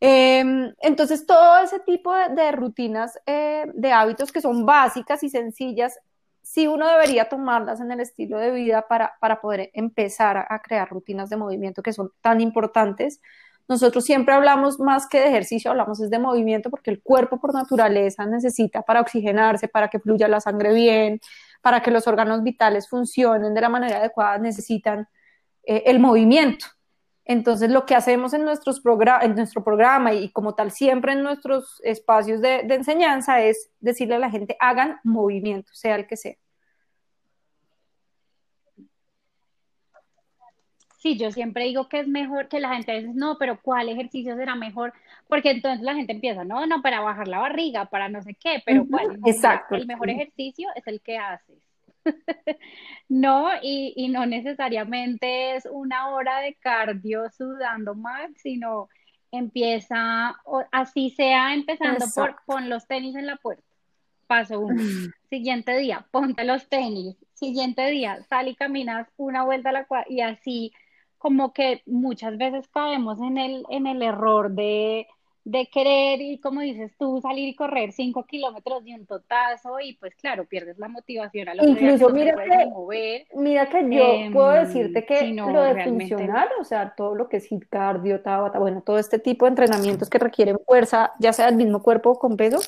[0.00, 5.96] Em, entonces todo ese tipo de, rutinas, eh, de hábitos que son básicas y sencillas,
[6.42, 11.30] sí uno debería tomarlas en el estilo de vida para, poder empezar a, crear rutinas
[11.30, 13.20] de movimiento que son tan importantes.
[13.68, 17.54] Nosotros siempre hablamos más que de ejercicio, hablamos es de movimiento porque el cuerpo por
[17.54, 21.20] naturaleza necesita para oxigenarse, para que fluya la sangre bien,
[21.62, 25.08] para que los órganos vitales funcionen de la manera adecuada, necesitan
[25.64, 26.66] eh, el movimiento.
[27.32, 28.82] Entonces, lo que hacemos en, nuestros
[29.22, 34.18] en nuestro programa y como tal siempre en nuestros espacios de, enseñanza es decirle a
[34.18, 36.36] la gente, hagan movimiento, sea el que sea.
[40.98, 44.36] Sí, yo siempre digo que es mejor que la gente dice, no, pero ¿cuál ejercicio
[44.36, 44.92] será mejor?
[45.26, 48.62] Porque entonces la gente empieza, no, no, para bajar la barriga, para no sé qué,
[48.66, 49.18] pero ¿cuál?
[49.24, 49.74] Exacto.
[49.74, 51.71] El mejor ejercicio es el que haces.
[53.08, 58.88] No, y, y no necesariamente es una hora de cardio sudando más, sino
[59.30, 63.62] empieza, o- así sea, empezando por pon los tenis en la puerta.
[64.26, 64.82] Paso uno.
[65.28, 67.16] Siguiente día, ponte los tenis.
[67.34, 70.06] Siguiente día, sal y caminas una vuelta a la cuadra.
[70.08, 70.72] Y así,
[71.18, 75.06] como que muchas veces caemos en el, en el error de,
[75.44, 79.80] de querer, y como dices tú, salir y correr cinco kilómetros de un totazo.
[79.80, 83.26] Y pues claro, pierdes la motivación día que Incluso te mira que, mover.
[83.34, 87.28] mira que yo puedo em, decirte que lo de realmente, funcional, o sea, todo lo
[87.28, 91.32] que es hit cardio, tabata, bueno, todo este tipo de entrenamientos que requieren fuerza, ya
[91.32, 92.60] sea el mismo cuerpo o con peso,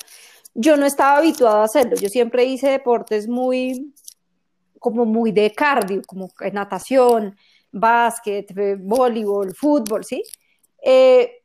[0.53, 1.95] yo no estaba habituada a hacerlo.
[1.95, 3.93] Yo siempre hice deportes muy,
[4.79, 7.37] como muy de cardio, como que natación,
[7.71, 10.23] básquet, eh, voleibol, fútbol, ¿sí?
[10.83, 11.44] Eh,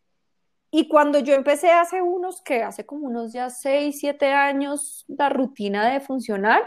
[0.70, 5.28] y cuando yo empecé hace unos, que hace como unos ya 6 7 años, la
[5.28, 6.62] rutina de funcional,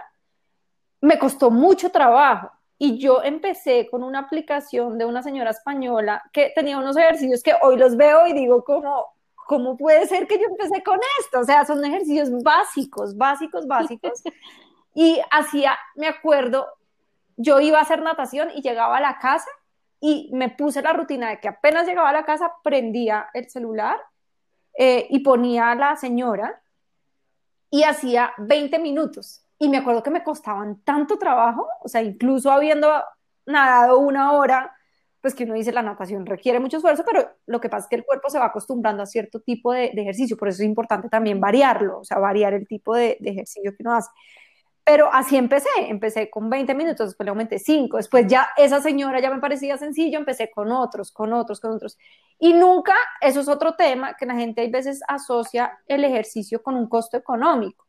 [1.00, 2.52] me costó mucho trabajo.
[2.78, 7.54] Y yo empecé con una aplicación de una señora española que tenía unos ejercicios que
[7.62, 9.06] hoy los veo y digo, ¿cómo,
[9.48, 11.40] cómo puede ser que yo empecé con esto?
[11.40, 14.22] O sea, son ejercicios básicos, básicos, básicos.
[14.96, 16.68] Y hacía, me acuerdo,
[17.36, 19.50] yo iba a hacer natación y llegaba a la casa
[20.06, 23.96] y me puse la rutina de que apenas llegaba a la casa prendía el celular
[24.78, 26.62] eh, y ponía a la señora
[27.70, 29.46] y hacía 20 minutos.
[29.58, 32.92] Y me acuerdo que me costaban tanto trabajo, o sea, incluso habiendo
[33.46, 34.76] nadado una hora,
[35.22, 37.96] pues que uno dice la natación requiere mucho esfuerzo, pero lo que pasa es que
[37.96, 41.40] el cuerpo se va acostumbrando a cierto tipo de, ejercicio, por eso es importante también
[41.40, 44.10] variarlo, o sea, variar el tipo de, de ejercicio que uno hace.
[44.86, 49.22] Pero así empecé, empecé con 20 minutos, después le aumenté 5, después ya esa señora
[49.22, 51.98] ya me parecía sencillo, empecé con otros, con otros, con otros.
[52.38, 56.76] Y nunca, eso es otro tema, que la gente a veces asocia el ejercicio con
[56.76, 57.86] un costo económico.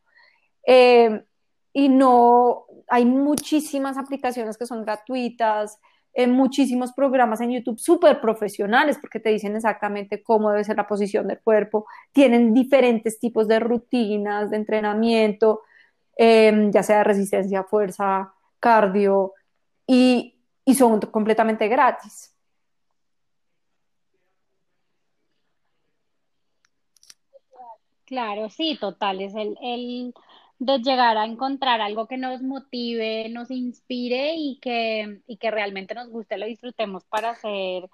[0.64, 1.24] Eh,
[1.72, 5.80] y no, hay muchísimas aplicaciones que son gratuitas,
[6.12, 10.86] eh, muchísimos programas en YouTube súper profesionales porque te dicen exactamente cómo debe ser la
[10.86, 15.62] posición del cuerpo, tienen diferentes tipos de rutinas, de entrenamiento,
[16.16, 19.32] eh, ya sea resistencia, fuerza, cardio,
[19.86, 20.34] y,
[20.64, 22.34] y son completamente gratis.
[28.06, 30.14] Claro, sí, total, es el, el
[30.58, 35.94] de llegar a encontrar algo que nos motive, nos inspire y que, y que realmente
[35.94, 37.88] nos guste, lo disfrutemos para hacer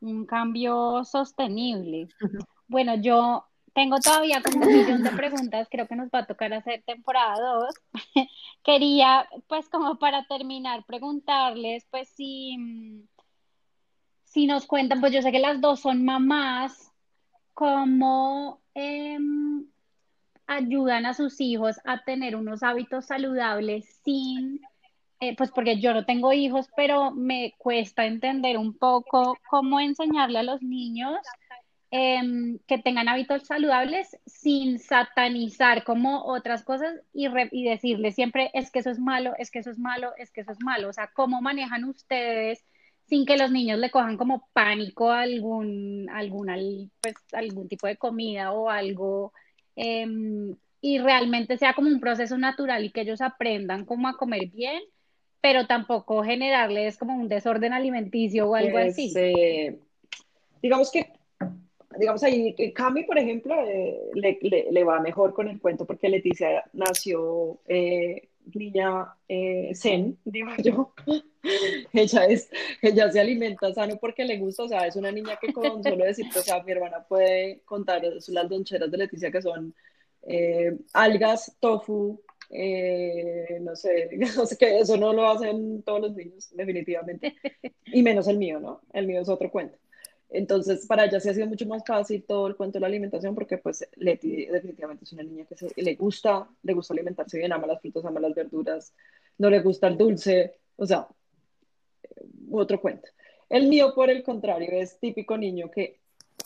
[0.00, 2.08] un cambio sostenible.
[2.68, 3.46] Bueno, yo
[3.76, 7.38] tengo todavía como un millón de preguntas, creo que nos va a tocar hacer temporada
[7.38, 7.74] 2.
[8.64, 12.56] Quería, pues como para terminar, preguntarles, pues si,
[14.24, 16.90] si nos cuentan, pues yo sé que las dos son mamás,
[17.52, 19.66] ¿cómo em,
[20.46, 24.62] ayudan a sus hijos a tener unos hábitos saludables sin,
[25.20, 30.38] eh, pues porque yo no tengo hijos, pero me cuesta entender un poco cómo enseñarle
[30.38, 31.18] a los niños
[31.90, 38.70] em, que tengan hábitos saludables sin satanizar como otras cosas y, y decirles siempre es
[38.70, 40.88] que eso es malo, es que eso es malo, es que eso es malo.
[40.88, 42.64] O sea, ¿cómo manejan ustedes
[43.04, 47.14] sin que los niños le cojan como pánico a algún, algún, al- pues,
[47.68, 49.32] tipo de comida o algo?
[49.76, 54.46] em, y realmente sea como un proceso natural y que ellos aprendan cómo a comer
[54.48, 54.82] bien,
[55.40, 59.12] pero tampoco generarles como un desorden alimenticio o algo así.
[59.16, 59.78] eh,
[60.62, 61.12] digamos que,
[61.98, 66.08] digamos ahí, Cami, por ejemplo, eh, le, le- le va mejor con el cuento porque
[66.08, 70.92] Leticia nació eh, niña eh, zen, digo yo.
[71.92, 72.50] Ella es,
[72.82, 76.04] ella se alimenta sano porque le gusta, o sea, es una niña que con solo
[76.04, 79.74] decirte, o sea, mi hermana puede contar las loncheras de Leticia que son
[80.92, 82.20] algas, tofu,
[83.60, 87.34] no sé, no sé que eso no lo hacen todos los niños, definitivamente,
[87.86, 88.80] y menos el mío, ¿no?
[88.92, 89.78] El mío es otro cuento.
[90.28, 93.34] Entonces, para ella sí ha sido mucho más fácil todo el cuento de la alimentación
[93.34, 97.66] porque pues Leti definitivamente es una niña que le gusta, le gusta alimentarse bien, ama
[97.66, 98.92] las frutas, ama las verduras,
[99.38, 101.06] no le gusta el dulce, o sea,
[102.50, 103.08] otro cuento.
[103.48, 106.00] El mío, por el contrario, es típico niño que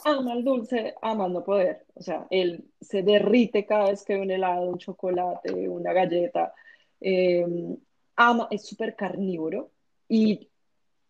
[0.04, 1.86] ama el dulce, ama no poder.
[1.94, 6.52] O sea, él se derrite cada vez que ve un helado, un chocolate, una galleta.
[7.00, 7.46] Eh,
[8.16, 9.70] ama, es súper carnívoro
[10.08, 10.48] y,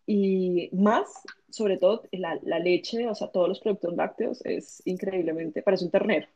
[0.05, 5.61] y más, sobre todo, la, la, leche, o sea, todos los productos lácteos, es increíblemente,
[5.61, 6.27] parece un ternero.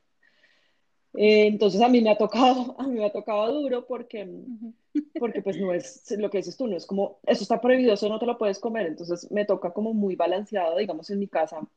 [1.18, 4.28] Eh, entonces a mí me ha tocado, a mí me ha tocado duro porque,
[5.18, 8.10] porque pues no es lo que dices tú, no es como, eso está prohibido, eso
[8.10, 11.68] no te lo puedes comer, entonces me toca como muy balanceado, digamos, en mi casa,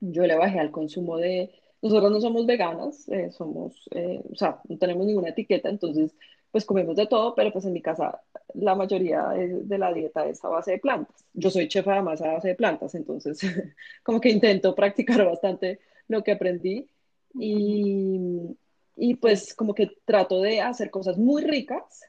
[0.00, 1.52] yo le bajé al consumo de,
[1.82, 6.14] nosotros no somos veganas, eh, somos, eh, o sea, no tenemos ninguna etiqueta, entonces
[6.54, 8.22] pues comemos de todo, pero pues en mi casa
[8.54, 11.24] la mayoría de, la dieta es a base de plantas.
[11.32, 13.40] Yo soy chef además a base de plantas, entonces
[14.04, 16.88] como que intento practicar bastante lo que aprendí
[17.34, 18.56] y,
[18.94, 22.02] y pues como que trato de hacer cosas muy ricas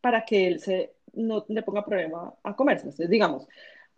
[0.00, 2.86] para que él se, no le ponga problema a comerse.
[2.86, 3.46] Entonces, digamos,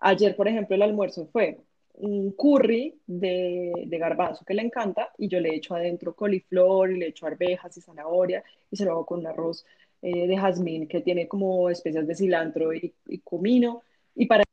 [0.00, 1.58] ayer, por ejemplo, el almuerzo fue
[1.94, 6.98] un curry de, de, garbanzo que le encanta y yo le echo adentro coliflor y
[6.98, 9.64] le echo arvejas y zanahoria y se lo hago con un arroz
[10.06, 12.94] eh, de jazmín que tiene como especias de cilantro y,
[13.24, 13.82] comino.
[14.14, 14.44] Y para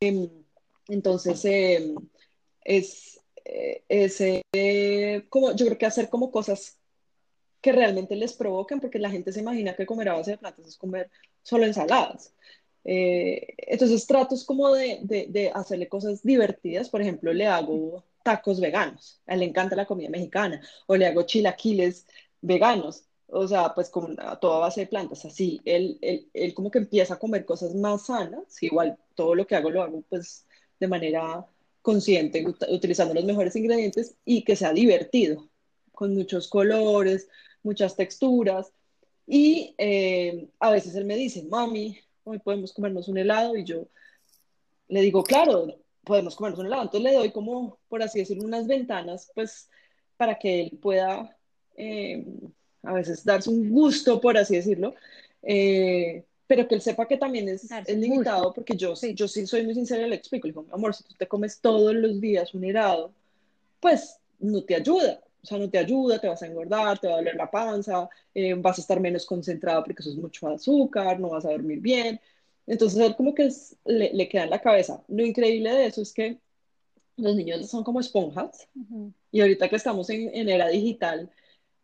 [0.00, 0.28] em,
[0.88, 1.96] entonces em,
[2.64, 6.78] es, eh, es eh, como yo creo que hacer como cosas
[7.60, 10.66] que realmente les provoquen porque la gente se imagina que comer a base de plantas
[10.66, 11.10] es comer
[11.42, 12.34] solo ensaladas.
[12.84, 19.20] Eh, entonces trato como de, de, hacerle cosas divertidas, por ejemplo, le hago tacos veganos,
[19.26, 22.06] a él le encanta la comida mexicana, o le hago chilaquiles
[22.40, 26.78] veganos, o sea, pues con toda base de plantas, así, él, él, él, como que
[26.78, 30.46] empieza a comer cosas más sanas, igual todo lo que hago lo hago pues
[30.80, 31.46] de manera
[31.82, 35.48] consciente, utilizando los mejores ingredientes y que sea divertido,
[35.92, 37.28] con muchos colores,
[37.62, 38.72] muchas texturas,
[39.26, 43.88] y eh, a veces él me dice, mami, hoy podemos comernos un helado y yo
[44.88, 45.66] le digo, claro,
[46.04, 46.82] podemos comernos un helado.
[46.82, 49.68] Entonces le doy como, por así decirlo, unas ventanas, pues,
[50.16, 51.36] para que él pueda
[51.76, 52.24] eh,
[52.82, 54.94] a veces darse un gusto, por así decirlo,
[55.42, 59.14] eh, pero que él sepa que también es, es limitado, porque yo sí.
[59.14, 61.60] yo sí soy muy sincera y le explico, le digo, amor, si tú te comes
[61.60, 63.12] todos los días un helado,
[63.80, 65.20] pues no te ayuda.
[65.42, 68.08] O sea, no te ayuda, te vas a engordar, te va a doler la panza,
[68.34, 71.80] eh, vas a estar menos concentrado porque eso es mucho azúcar, no vas a dormir
[71.80, 72.20] bien.
[72.68, 73.50] Entonces, él como que
[73.86, 75.02] le, queda en la cabeza.
[75.08, 76.38] Lo increíble de eso es que
[77.16, 78.68] los niños son como esponjas
[79.32, 81.30] y ahorita que estamos en, era digital,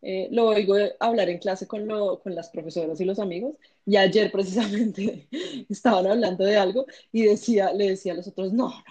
[0.01, 3.55] eh, lo oigo hablar en clase con, lo, con las profesoras y los amigos
[3.85, 5.27] y ayer precisamente
[5.69, 8.83] estaban hablando de algo y decía, le decía a los otros, no, no,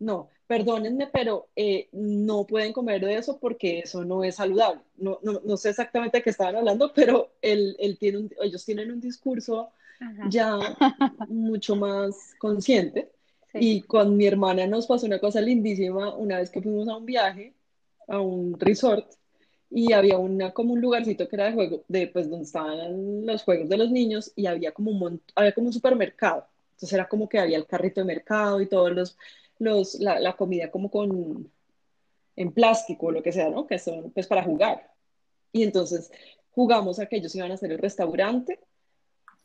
[0.00, 4.80] no, perdónenme, pero eh, no pueden comer de eso porque eso no es saludable.
[4.96, 8.90] No, no, no sé exactamente de qué estaban hablando, pero él, él tiene ellos tienen
[8.90, 9.70] un discurso
[10.28, 10.58] ya
[11.28, 13.10] mucho más consciente.
[13.54, 17.06] Y con mi hermana nos pasó una cosa lindísima una vez que fuimos a un
[17.06, 17.54] viaje,
[18.06, 19.10] a un resort,
[19.70, 23.42] y había una, como un lugarcito que era de juego, de, pues donde estaban los
[23.42, 26.46] juegos de los niños, y había como un, había como un supermercado.
[26.72, 29.16] Entonces era como que había el carrito de mercado y todos los
[29.58, 31.50] los, la, la, comida como con,
[32.36, 33.66] en plástico o lo que sea, ¿no?
[33.66, 34.92] Que son pues para jugar.
[35.52, 36.10] Y entonces
[36.50, 38.60] jugamos a que ellos iban a hacer el restaurante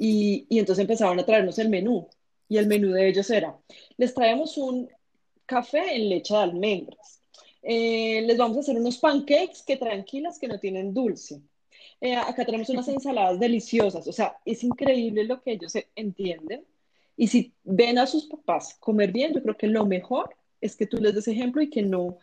[0.04, 2.08] y, y entonces empezaron a traernos el menú.
[2.50, 3.56] Y el menú de ellos era,
[3.98, 4.90] les traemos un
[5.46, 7.22] café en leche de almendras.
[7.62, 11.40] Eh, les vamos a hacer unos pancakes que tranquilas, que no tienen dulce.
[12.02, 14.08] Eh, acá tenemos unas ensaladas deliciosas.
[14.08, 16.66] O sea, es increíble lo que ellos entienden
[17.16, 20.88] y si ven a sus papás comer bien, yo creo que lo mejor es que
[20.88, 22.18] tú les des ejemplo y que no,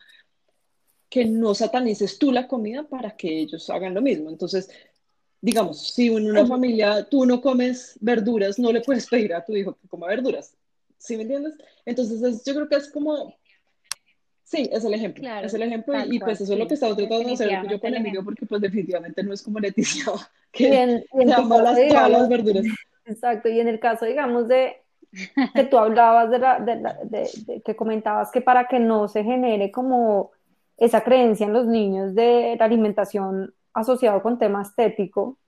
[1.09, 4.31] que no satanices tú la comida para que ellos hagan lo mismo.
[4.31, 4.69] Entonces,
[5.41, 9.55] digamos, si en una familia tú no comes verduras, no le puedes pedir a tu
[9.55, 10.55] hijo que coma verduras.
[10.99, 11.55] ¿Sí me entiendes?
[11.85, 13.35] Entonces, yo creo que es como...
[14.43, 15.29] Sí, es el ejemplo.
[15.43, 17.95] es el ejemplo y, pues eso es lo que estaba tratando de hacer yo con
[17.95, 20.07] Emilio porque pues definitivamente no es como Leticia
[20.53, 22.65] que bien, todas las verduras.
[23.05, 24.77] Exacto, y en el caso, digamos, de,
[25.55, 30.33] que tú hablabas de, la, de, que comentabas que para que no se genere como
[30.77, 35.39] esa creencia en los niños de la alimentación asociado con tema estético,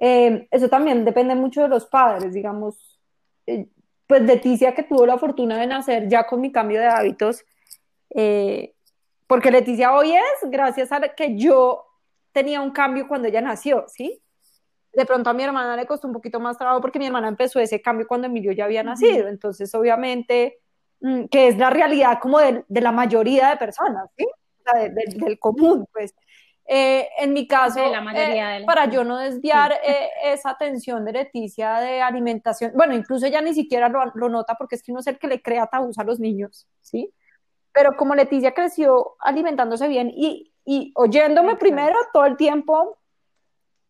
[0.00, 3.00] eh, eso también depende mucho de los padres, digamos,
[3.46, 3.68] eh,
[4.06, 7.44] pues Leticia que tuvo la fortuna de nacer ya con mi cambio de hábitos,
[8.10, 8.74] eh,
[9.26, 11.86] porque Leticia hoy es gracias a que yo
[12.32, 14.20] tenía un cambio cuando ella nació, ¿sí?
[14.94, 17.60] de pronto a mi hermana le costó un poquito más trabajo porque mi hermana empezó
[17.60, 19.28] ese cambio cuando Emilio ya había nacido.
[19.28, 20.60] Entonces, obviamente,
[21.00, 24.26] mm, que es la realidad como de, la mayoría de personas, ¿sí?
[25.24, 26.14] del común, pues.
[26.66, 27.78] Eh, en mi caso,
[28.14, 33.42] eh, para yo no desviar eh, esa atención de Leticia de alimentación, bueno, incluso ella
[33.42, 36.04] ni siquiera lo, nota porque es que uno es el que le crea tabús a
[36.04, 37.12] los niños, ¿sí?
[37.72, 42.96] Pero como Leticia creció alimentándose bien y, y oyéndome primero todo el tiempo,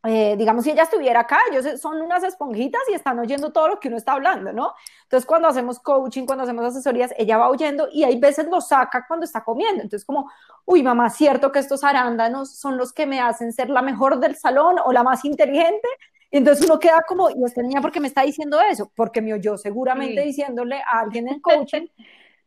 [0.07, 3.80] eh, digamos, si ella estuviera acá, ellos son unas esponjitas y están oyendo todo lo
[3.80, 4.74] que uno está hablando, ¿no?
[5.05, 9.07] Entonces, cuando hacemos coaching, cuando hacemos asesorías, ella va oyendo y hay veces lo saca
[9.09, 9.82] cuando está comiendo.
[9.82, 10.30] Entonces, como,
[10.66, 14.36] uy, mamá, cierto que estos arándanos son los que me hacen ser la mejor del
[14.36, 15.88] salón o la más inteligente.
[16.30, 18.90] Y entonces uno queda como, ¿y esta niña por qué me está diciendo eso?
[18.94, 21.86] Porque me oyó seguramente diciéndole a alguien en coaching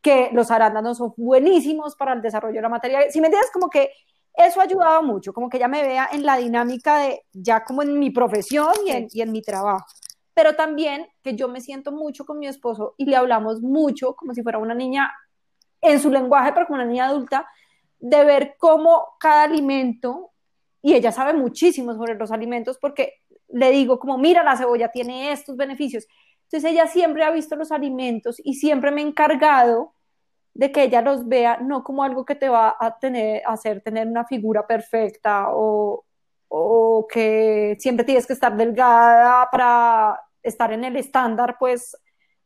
[0.02, 3.10] que los arándanos son buenísimos para el desarrollo de la materia.
[3.10, 3.92] Si me entiendes, como que
[4.38, 7.82] eso ha ayudado mucho, como que ella me vea en la dinámica de ya como
[7.82, 9.86] en mi profesión y en, y en mi trabajo.
[10.34, 14.36] Pero también que yo me siento mucho con mi esposo y le hablamos mucho como
[14.36, 15.12] si fuera una niña
[15.82, 17.48] en su lenguaje, pero como una niña adulta,
[18.00, 20.32] de ver cómo cada alimento,
[20.84, 23.16] y ella sabe muchísimo sobre los alimentos porque
[23.50, 26.06] le digo como, mira, la cebolla tiene estos beneficios.
[26.44, 29.96] Entonces ella siempre ha visto los alimentos y siempre me ha encargado
[30.58, 34.08] de que ella los vea no como algo que te va a tener, hacer tener
[34.08, 36.04] una figura perfecta o,
[36.48, 41.96] o que siempre tienes que estar delgada para estar en el estándar, pues,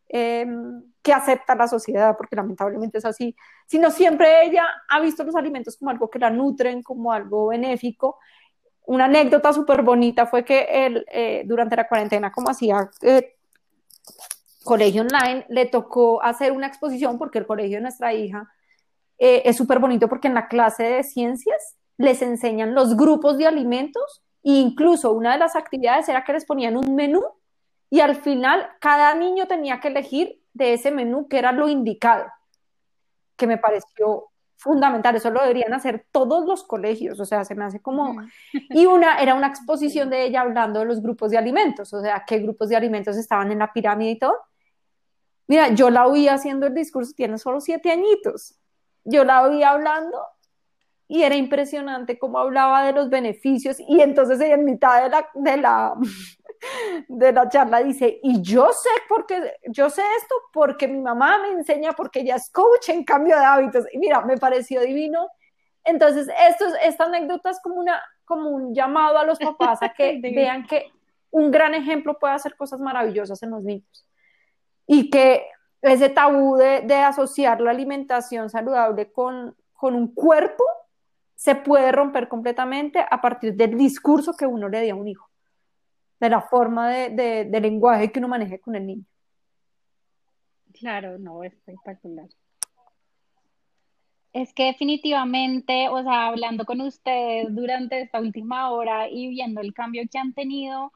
[0.10, 3.34] em, que acepta la sociedad, porque lamentablemente es así,
[3.66, 8.20] sino siempre ella ha visto los alimentos como algo que la nutren, como algo benéfico.
[8.88, 13.36] Una anécdota súper bonita fue que él, eh, durante la cuarentena, como hacía eh,
[14.64, 18.52] colegio online, le tocó hacer una exposición porque el colegio de nuestra hija
[19.18, 23.48] eh, es súper bonito porque en la clase de ciencias les enseñan los grupos de
[23.48, 27.24] alimentos e incluso una de las actividades era que les ponían un menú
[27.90, 32.26] y al final cada niño tenía que elegir de ese menú que era lo indicado,
[33.36, 37.66] que me pareció fundamental, eso lo deberían hacer todos los colegios, o sea, se me
[37.66, 38.16] hace como...
[38.70, 42.24] Y una era una exposición de ella hablando de los grupos de alimentos, o sea,
[42.28, 44.36] qué grupos de alimentos estaban en la pirámide y todo.
[45.52, 48.58] Mira, yo la oí haciendo el discurso, tiene solo siete añitos.
[49.04, 50.18] Yo la oí hablando
[51.10, 55.28] y era impresionante cómo hablaba de los beneficios y entonces ella en mitad de la,
[55.34, 55.94] de la,
[57.10, 61.50] de la charla dice, y yo sé porque, yo sé esto porque mi mamá me
[61.50, 63.84] enseña porque ella es coach en cambio de hábitos.
[63.92, 65.28] Y mira, me pareció divino.
[65.84, 70.18] Entonces, esto, esta anécdota es como, una, como un llamado a los papás a que
[70.34, 70.94] vean que
[71.30, 74.06] un gran ejemplo puede hacer cosas maravillosas en los niños
[74.88, 75.46] y que
[75.82, 80.64] ese tabú de, de asociar la alimentación saludable con, con un cuerpo
[81.36, 85.28] se puede romper completamente a partir del discurso que uno le dé a un hijo,
[86.20, 89.06] de la forma de, de, de lenguaje que uno maneje con el niño.
[90.74, 92.28] Claro, no, es espectacular.
[94.34, 99.74] Es que definitivamente, o sea, hablando con ustedes durante esta última hora y viendo el
[99.74, 100.94] cambio que han tenido,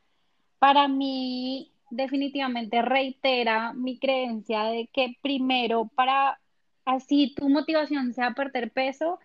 [0.60, 6.40] para mí definitivamente reitera mi creencia de que primero para
[6.86, 9.20] así tu motivación sea perder peso,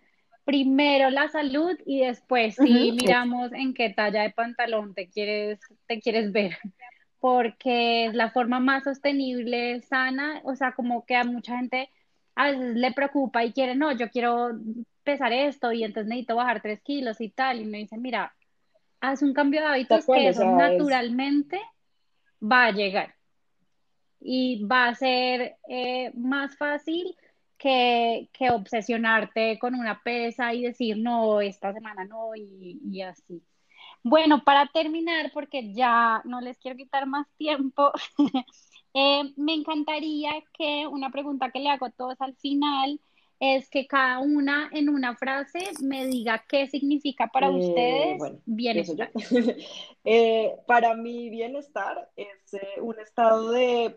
[0.44, 6.00] primero la salud y después sí miramos en qué talla de pantalón te quieres, te
[6.00, 6.56] quieres ver,
[7.20, 11.90] porque es la forma más sostenible, sana, o sea, como que a mucha gente
[12.34, 14.58] a veces le preocupa y quiere, no, yo quiero
[15.02, 18.34] pesar esto y entonces necesito bajar tres kilos y tal, y me dice, mira,
[19.00, 21.60] haz un cambio de hábitos que eso naturalmente
[22.40, 23.14] va a llegar
[24.20, 27.16] y va a ser eh, más fácil
[27.58, 33.42] que, que, obsesionarte con una pesa y decir, no, esta semana no, y, y, así.
[34.02, 37.92] Bueno, para terminar, porque ya no les quiero quitar más tiempo,
[38.94, 43.00] eh, me encantaría que una pregunta que le hago a todos al final
[43.40, 48.38] es que cada una en una frase me diga qué significa para eh, ustedes bueno,
[48.44, 49.10] bienestar.
[50.04, 53.96] eh, para mí bienestar es eh, un estado de,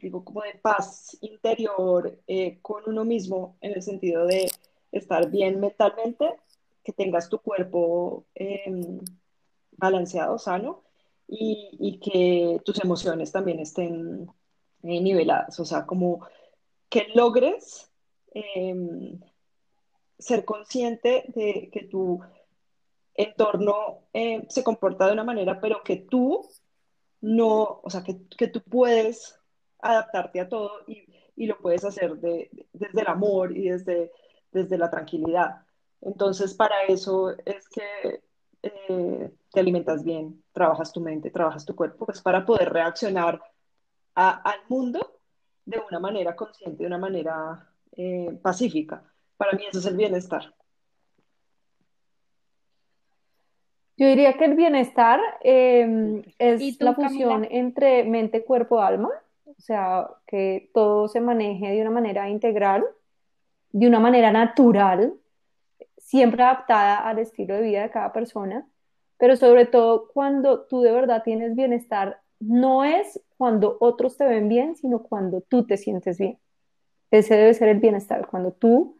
[0.00, 2.18] digo, como de paz interior
[2.62, 4.50] con uno mismo, en el sentido de
[4.90, 6.30] estar bien mentalmente,
[6.82, 9.00] que tengas tu cuerpo em,
[9.72, 10.82] balanceado, sano,
[11.28, 14.28] y, y, que tus emociones también estén
[14.82, 16.26] niveladas, o sea, como
[16.90, 17.91] que logres
[18.34, 19.18] eh,
[20.18, 22.20] ser consciente de que tu
[23.14, 26.48] entorno eh, se comporta de una manera, pero que tú
[27.20, 29.38] no, o sea, que, que tú puedes
[29.80, 31.04] adaptarte a todo y,
[31.36, 34.12] y lo puedes hacer de, desde el amor y desde,
[34.50, 35.66] desde la tranquilidad.
[36.00, 38.22] Entonces, para eso es que
[38.62, 43.40] eh, te alimentas bien, trabajas tu mente, trabajas tu cuerpo, pues para poder reaccionar
[44.14, 45.20] al mundo
[45.64, 49.02] de una manera consciente, de una manera eh, pacífica.
[49.36, 50.54] Para mí eso es el bienestar.
[53.96, 57.48] Yo diría que el bienestar eh, es tú, la fusión Camila?
[57.50, 59.10] entre mente, cuerpo, alma,
[59.44, 62.84] o sea, que todo se maneje de una manera integral,
[63.70, 65.14] de una manera natural,
[65.98, 68.66] siempre adaptada al estilo de vida de cada persona,
[69.18, 74.48] pero sobre todo cuando tú de verdad tienes bienestar, no es cuando otros te ven
[74.48, 76.38] bien, sino cuando tú te sientes bien.
[77.12, 78.96] Ese debe ser el bienestar, cuando tú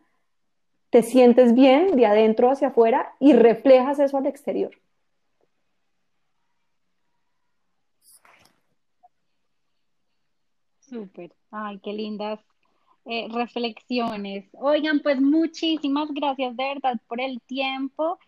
[0.90, 4.70] te sientes bien de adentro hacia afuera y reflejas eso al exterior.
[10.80, 11.32] Súper.
[11.50, 12.38] Ay, qué lindas
[13.06, 14.44] eh, reflexiones.
[14.52, 18.18] Oigan, pues muchísimas gracias de verdad por el tiempo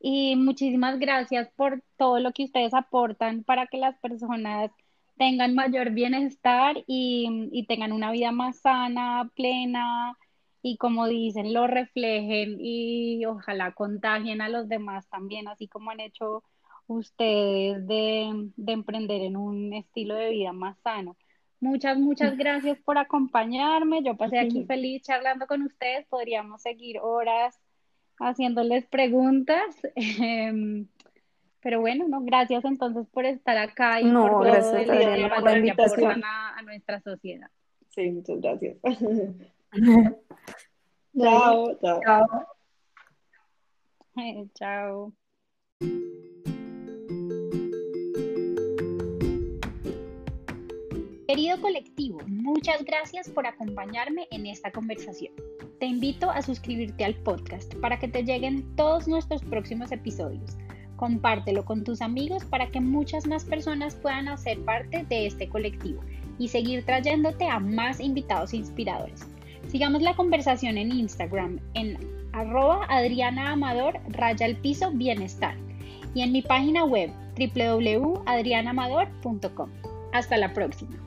[0.00, 4.70] y muchísimas gracias por todo lo que ustedes aportan para que las personas
[5.16, 10.16] tengan mayor bienestar y, y tengan una vida más sana, plena
[10.62, 16.00] y como dicen, lo reflejen y ojalá contagien a los demás también, así como han
[16.00, 16.42] hecho
[16.86, 21.16] ustedes de, de emprender en un estilo de vida más sano.
[21.60, 24.02] Muchas, muchas gracias por acompañarme.
[24.02, 26.06] Yo pasé aquí feliz charlando con ustedes.
[26.06, 27.58] Podríamos seguir horas
[28.18, 29.76] haciéndoles preguntas.
[31.64, 35.34] Pero bueno, no, gracias entonces por estar acá y No, por todo gracias, el Adriana,
[35.34, 36.10] por la invitación.
[36.10, 37.48] aportan a, a nuestra sociedad.
[37.88, 38.76] Sí, muchas gracias.
[41.18, 42.00] Chao, chao.
[42.04, 42.46] chao.
[44.54, 45.12] Chao.
[51.26, 55.32] Querido colectivo, muchas gracias por acompañarme en esta conversación.
[55.80, 60.58] Te invito a suscribirte al podcast para que te lleguen todos nuestros próximos episodios.
[60.96, 66.00] Compártelo con tus amigos para que muchas más personas puedan hacer parte de este colectivo
[66.38, 69.26] y seguir trayéndote a más invitados inspiradores.
[69.68, 71.98] Sigamos la conversación en Instagram en
[72.32, 75.54] arroba Adriana Amador raya el piso bienestar
[76.14, 79.70] y en mi página web www.adrianamador.com.
[80.12, 81.03] Hasta la próxima.